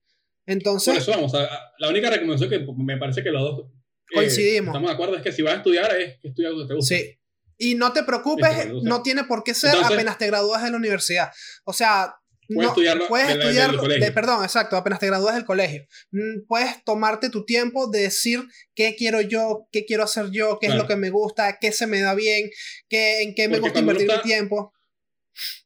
[0.46, 0.94] Entonces...
[0.94, 3.72] Por eso vamos, a, la única recomendación que me parece que los dos
[4.14, 4.70] Coincidimos.
[4.70, 6.74] Estamos de acuerdo, es que si vas a estudiar, es que estudias lo que te
[6.76, 6.96] gusta.
[6.96, 7.20] Sí.
[7.58, 10.78] Y no te preocupes, no tiene por qué ser Entonces, apenas te gradúas de la
[10.78, 11.30] universidad.
[11.66, 12.16] O sea,
[12.48, 15.86] puedes no, estudiarlo puedes de la, del de, perdón, exacto, apenas te gradúas del colegio.
[16.12, 18.40] Mm, Puedes tomarte tu tiempo de decir
[18.74, 20.82] qué quiero yo, qué quiero hacer yo, qué claro.
[20.82, 22.50] es lo que me gusta, qué se me da bien,
[22.88, 24.74] qué, en qué Porque me gusta invertir está, mi tiempo.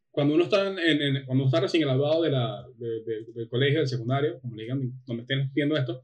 [0.10, 3.88] Cuando uno está, en, en, cuando está recién graduado de la, de, del colegio, del
[3.88, 6.04] secundario, como le digan, donde estén viendo esto,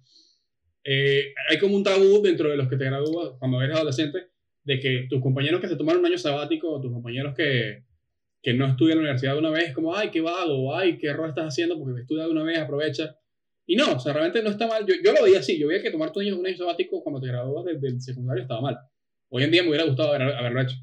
[0.91, 4.31] eh, hay como un tabú dentro de los que te gradúas cuando eres adolescente
[4.63, 7.83] de que tus compañeros que se tomaron un año sabático o tus compañeros que,
[8.41, 11.05] que no estudian en la universidad de una vez, como, ay, qué vago, ay, qué
[11.05, 13.15] error estás haciendo porque estudia de una vez, aprovecha.
[13.67, 14.83] Y no, o sea, realmente no está mal.
[14.87, 17.21] Yo, yo lo veía así, yo veía que tomar tu año, un año sabático cuando
[17.21, 18.79] te gradúas del, del secundario estaba mal.
[19.29, 20.77] Hoy en día me hubiera gustado haber, haberlo hecho.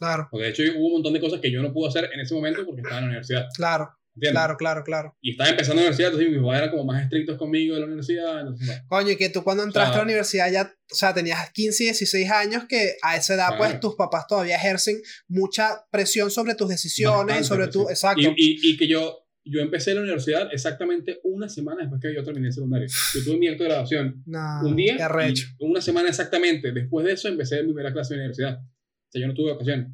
[0.00, 0.26] Claro.
[0.32, 2.34] Porque de hecho hubo un montón de cosas que yo no pude hacer en ese
[2.34, 3.46] momento porque estaba en la universidad.
[3.54, 3.88] Claro.
[4.18, 4.32] ¿Entiendes?
[4.32, 5.16] Claro, claro, claro.
[5.20, 7.86] Y estaba empezando la universidad, entonces mis papás eran como más estrictos conmigo de la
[7.86, 8.40] universidad.
[8.40, 8.82] Entonces, bueno.
[8.88, 11.50] Coño, y que tú cuando entraste o sea, a la universidad ya, o sea, tenías
[11.52, 13.58] 15, 16 años, que a esa edad, claro.
[13.58, 17.84] pues tus papás todavía ejercen mucha presión sobre tus decisiones, sobre presión.
[17.84, 17.90] tu.
[17.90, 18.20] Exacto.
[18.20, 22.24] Y, y, y, que yo, yo empecé la universidad exactamente una semana después que yo
[22.24, 22.88] terminé el secundario.
[23.14, 26.72] Yo tuve mi acto de graduación no, un día, y una semana exactamente.
[26.72, 28.58] Después de eso empecé mi primera clase de universidad.
[28.58, 29.92] O sea, yo no tuve vacaciones.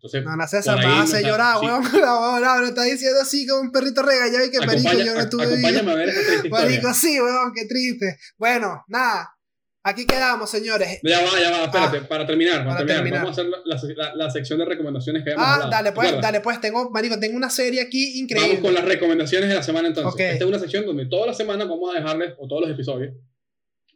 [0.00, 1.82] Entonces, no, no César, me hace llorar, weón.
[1.92, 5.44] No, no, está diciendo así como un perrito regañado y que perico yo no tuve.
[5.44, 8.16] Acompáñame a ver esta triste Marico, sí, weón, qué triste.
[8.38, 9.28] Bueno, nada.
[9.82, 11.00] Aquí quedamos, señores.
[11.02, 13.96] Ya va, ya va, espérate, ah, para terminar, para, para terminar, terminar, vamos a hacer
[13.96, 15.70] la, la, la, sección de recomendaciones que habíamos Ah, hablado.
[15.70, 18.56] dale pues, dale pues, tengo, marico, tengo una serie aquí increíble.
[18.56, 20.12] Vamos con las recomendaciones de la semana entonces.
[20.14, 20.32] Okay.
[20.32, 23.14] Esta es una sección donde toda la semana vamos a dejarles, o todos los episodios,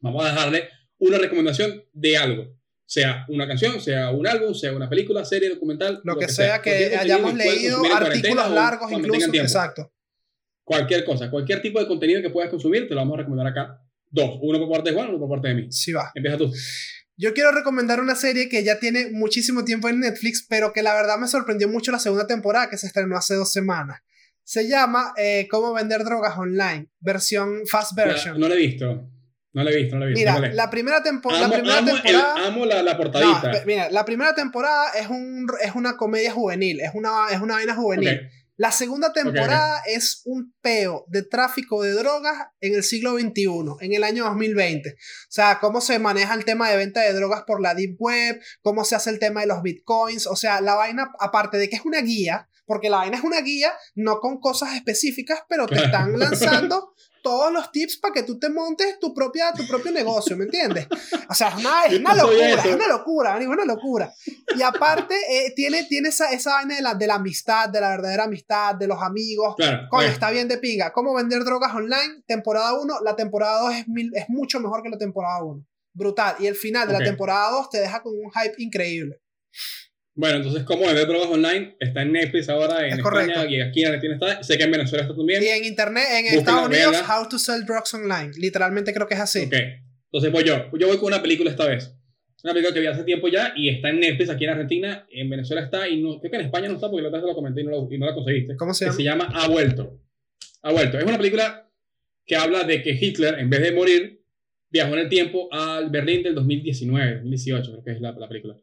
[0.01, 2.47] vamos a dejarle una recomendación de algo.
[2.87, 6.01] Sea una canción, sea un álbum, sea una película, serie, documental.
[6.05, 9.31] Lo, que, sea, que hayamos leído, artículos largos incluso.
[9.33, 9.93] Exacto.
[10.63, 13.81] Cualquier cosa, cualquier tipo de contenido que puedas consumir, te lo vamos a recomendar acá.
[14.11, 15.67] Dos, uno por parte de Juan, uno por parte de mí.
[15.71, 16.11] Sí va.
[16.15, 16.53] Empieza tú.
[17.17, 20.95] Yo quiero recomendar una serie que ya tiene muchísimo tiempo en Netflix, pero que la
[20.95, 24.01] verdad me sorprendió mucho la segunda temporada que se estrenó hace dos semanas.
[24.43, 28.39] Se llama eh, Cómo vender drogas online, versión fast version.
[28.39, 29.09] no la he visto.
[29.55, 30.33] No la he visto, no la he visto.
[30.33, 32.35] Mira, la primera, tempo amo, la primera amo temporada.
[32.37, 33.53] El, amo la, la portadita.
[33.53, 37.55] No, mira, la primera temporada es, un, es una comedia juvenil, es una, es una
[37.55, 38.29] vaina juvenil.
[38.57, 43.45] La segunda temporada es un peo de tráfico de drogas en el siglo XXI,
[43.81, 44.91] en el año 2020.
[44.91, 44.95] O
[45.29, 48.85] sea, cómo se maneja el tema de venta de drogas por la Deep Web, cómo
[48.85, 50.29] se hace el tema de los bitcoins.
[50.29, 53.41] O sea, la vaina, aparte de que es una guía, porque la vaina es una
[53.41, 56.94] guía, no con cosas específicas, pero te están lanzando
[57.25, 60.87] todos los tips para que tú te montes tu, propia, tu propio negocio, ¿me entiendes?
[61.27, 64.13] O sea, es una, es una locura, es una locura, es una locura.
[64.55, 67.89] Y aparte, eh, tiene, tiene esa, esa vaina de la, de la amistad, de la
[67.89, 69.55] verdadera amistad, de los amigos.
[69.57, 70.93] Claro, Coño, está bien de pinga.
[70.93, 72.23] ¿Cómo vender drogas online?
[72.27, 75.67] Temporada 1, la temporada 2 es, mil, es mucho mejor que la temporada 1.
[75.95, 76.37] Brutal.
[76.41, 79.23] Y el final de la temporada 2 te deja con un hype increíble.
[80.17, 81.77] Bueno, entonces, ¿cómo vender drogas online?
[81.81, 84.43] Está en Netflix ahora, en España, y aquí en Argentina está.
[84.45, 85.43] Sé que en Venezuela está también.
[85.43, 88.31] Y en Internet, en Estados Unidos, How to Sell Drugs Online.
[88.37, 89.45] Literalmente creo que es así.
[89.45, 89.55] Ok.
[90.13, 90.71] Entonces voy yo.
[90.79, 91.93] Yo voy con una película esta vez.
[92.45, 95.07] Una película que vi hace tiempo ya y está en Netflix aquí en Argentina.
[95.11, 97.27] En Venezuela está y no, creo que en España no está porque la otra vez
[97.27, 98.55] lo comenté y no, lo, y no la conseguiste.
[98.57, 98.97] ¿Cómo se llama?
[98.97, 99.99] se llama Ha Vuelto.
[100.63, 100.99] Ha Vuelto.
[100.99, 101.69] Es una película
[102.25, 104.23] que habla de que Hitler, en vez de morir,
[104.71, 108.57] viajó en el tiempo al Berlín del 2019, 2018, creo que es la, la película.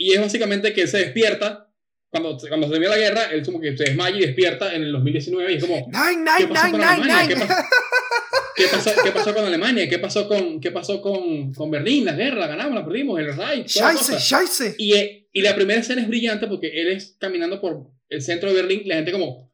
[0.00, 1.70] Y es básicamente que él se despierta.
[2.08, 4.92] Cuando, cuando se termina la guerra, él como que se desmaya y despierta en el
[4.92, 5.76] 2019 y es como...
[5.92, 7.54] Nine, nine, nine, nine, ¿Qué, pasó,
[8.56, 9.88] ¿Qué, pasó, ¿Qué pasó con Alemania?
[9.90, 12.06] ¿Qué pasó con, qué pasó con, con Berlín?
[12.06, 13.68] La guerra, la ganamos, la perdimos, el Reich.
[13.68, 14.74] Scheisse, scheisse.
[14.78, 14.94] Y,
[15.32, 18.82] y la primera escena es brillante porque él es caminando por el centro de Berlín.
[18.86, 19.52] La gente como...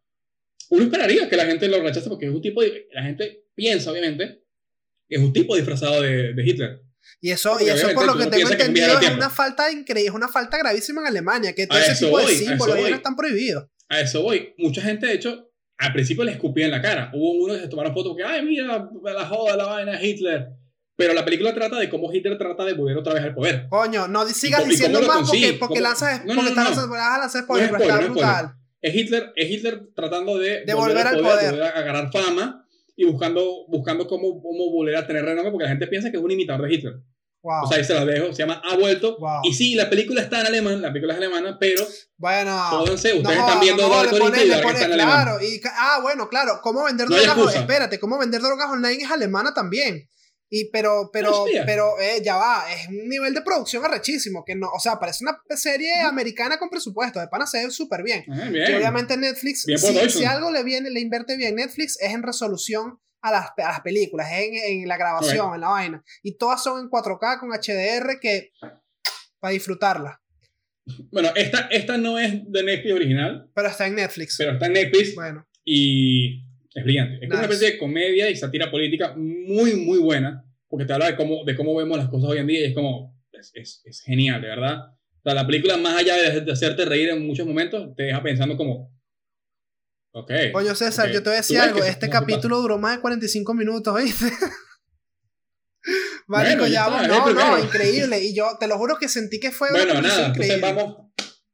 [0.70, 2.62] Uno esperaría que la gente lo rechace porque es un tipo...
[2.62, 4.44] De, la gente piensa, obviamente,
[5.08, 6.85] que es un tipo disfrazado de, de Hitler.
[7.20, 10.28] Y eso, y eso por lo que tengo entendido, es una falta increíble, es una
[10.28, 13.66] falta gravísima en Alemania, que todo ese tipo de símbolos ya no están prohibidos.
[13.88, 14.54] A eso voy.
[14.58, 17.10] Mucha gente, de hecho, al principio le escupía en la cara.
[17.14, 20.48] Hubo uno que se tomaron fotos porque, ay, mira, la joda, la vaina, Hitler.
[20.96, 23.66] Pero la película trata de cómo Hitler trata de volver otra vez al poder.
[23.68, 27.18] Coño, no sigas diciendo más porque, porque lanzas, no, no, porque no, estás, vas a
[27.18, 28.54] lanzar spoiler, pero está brutal.
[28.80, 31.62] Es Hitler, es Hitler tratando de, de volver, al poder, poder.
[31.62, 32.65] a ganar fama
[32.96, 36.22] y buscando, buscando cómo, cómo volver a tener renombre porque la gente piensa que es
[36.22, 36.94] un imitador de Hitler.
[37.42, 37.62] Wow.
[37.62, 38.32] O sea, ahí se las dejo.
[38.32, 39.18] Se llama Ha vuelto.
[39.20, 39.42] Wow.
[39.44, 41.86] Y sí, la película está en alemán, la película es alemana, pero.
[42.16, 42.58] Bueno.
[42.70, 45.38] Jódanse, ustedes no, están viendo no, Dark pone, y está en claro, alemán.
[45.42, 46.58] Y, ah, bueno, claro.
[46.60, 47.54] ¿Cómo vender drogas?
[47.54, 50.08] Espérate, ¿cómo vender drogas online es alemana también?
[50.48, 54.68] Y pero, pero, pero, eh, ya va, es un nivel de producción arrechísimo, que no,
[54.68, 58.24] o sea, parece una serie americana con presupuesto, de pana se ve súper bien.
[58.30, 58.76] Ah, bien.
[58.76, 63.00] Obviamente Netflix, bien si, si, algo le viene, le invierte bien Netflix, es en resolución
[63.22, 66.04] a las, a las películas, en, en, la grabación, en la vaina.
[66.22, 68.52] Y todas son en 4K con HDR que
[69.40, 70.20] para disfrutarla.
[71.10, 73.50] Bueno, esta, esta no es de Netflix original.
[73.52, 74.36] Pero está en Netflix.
[74.38, 75.14] Pero está en Netflix.
[75.16, 75.46] Bueno.
[75.64, 76.45] Y
[76.78, 77.16] es brillante.
[77.16, 77.34] Es nice.
[77.34, 80.44] una especie de comedia y sátira política muy, muy buena.
[80.68, 82.74] Porque te habla de cómo, de cómo vemos las cosas hoy en día y es
[82.74, 83.16] como.
[83.32, 84.88] Es, es, es genial, de verdad.
[84.88, 88.22] O sea, la película, más allá de, de hacerte reír en muchos momentos, te deja
[88.22, 88.96] pensando como
[90.18, 91.14] Okay, Coño, César, okay.
[91.14, 91.84] yo te voy a decir algo.
[91.84, 94.24] Este capítulo duró más de 45 minutos, ¿oíste?
[96.26, 98.24] Marico, bueno, ya, está, no, no, increíble.
[98.24, 101.10] Y yo te lo juro que sentí que fue bueno, nada, entonces vamos,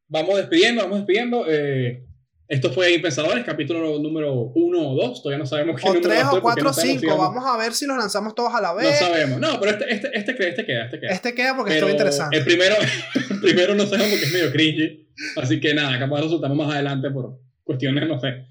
[0.07, 1.45] vamos despidiendo, vamos despidiendo.
[1.49, 2.07] Eh,
[2.49, 6.25] esto fue Impensadores, capítulo número 1 o 2, todavía no sabemos qué o número 3
[6.33, 9.01] o 4 o 5, vamos a ver si los lanzamos todos a la vez.
[9.01, 11.11] No sabemos, no, pero este, este, este, este queda, este queda.
[11.13, 12.37] Este queda porque pero estuvo interesante.
[12.37, 12.75] El primero,
[13.31, 16.75] el primero no sabemos porque es medio cringy, así que nada, capaz lo soltamos más
[16.75, 18.47] adelante por cuestiones, no sé.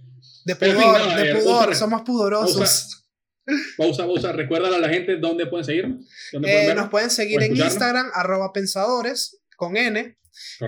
[0.46, 3.02] De pudor, fin, no, de eh, pudor, somos pudorosos.
[3.78, 6.08] Pausa, pausa, Recuérdale a la gente dónde pueden seguirnos.
[6.32, 10.18] ¿Dónde pueden eh, nos pueden seguir en Instagram, arroba pensadores, con N.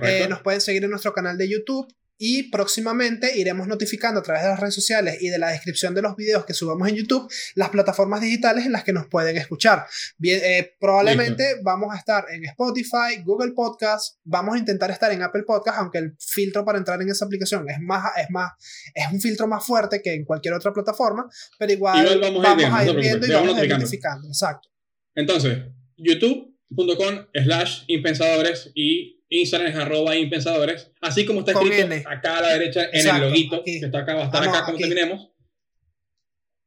[0.02, 1.86] Eh, nos pueden seguir en nuestro canal de YouTube.
[2.16, 6.02] Y próximamente iremos notificando a través de las redes sociales y de la descripción de
[6.02, 9.86] los videos que subamos en YouTube las plataformas digitales en las que nos pueden escuchar.
[10.16, 11.62] Bien, eh, probablemente Listo.
[11.64, 15.98] vamos a estar en Spotify, Google Podcast, vamos a intentar estar en Apple Podcast, aunque
[15.98, 18.52] el filtro para entrar en esa aplicación es más, es más,
[18.94, 22.64] es un filtro más fuerte que en cualquier otra plataforma, pero igual, igual vamos, vamos,
[22.64, 24.28] a ir viendo, y vamos a ir notificando.
[24.28, 24.68] Exacto.
[25.14, 25.58] Entonces,
[25.96, 32.48] youtube.com slash impensadores y Instagram es arroba impensadores, así como está escrito acá a la
[32.50, 33.80] derecha en Exacto, el loguito, aquí.
[33.80, 34.82] que está acá, va a estar acá cuando aquí.
[34.82, 35.30] terminemos.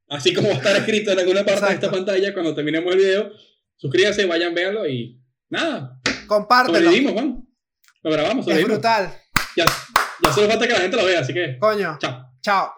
[0.09, 1.67] Así como va a estar escrito en alguna parte Exacto.
[1.69, 3.31] de esta pantalla cuando terminemos el video,
[3.79, 5.99] Suscríbanse, vayan, véanlo y nada.
[6.25, 6.79] Compártelo.
[6.79, 7.47] Sobrevivimos, Juan.
[8.01, 9.13] Lo grabamos, Es brutal.
[9.55, 9.65] Ya,
[10.23, 11.57] ya solo falta que la gente lo vea, así que.
[11.59, 11.95] Coño.
[12.01, 12.25] Chao.
[12.41, 12.71] Chao.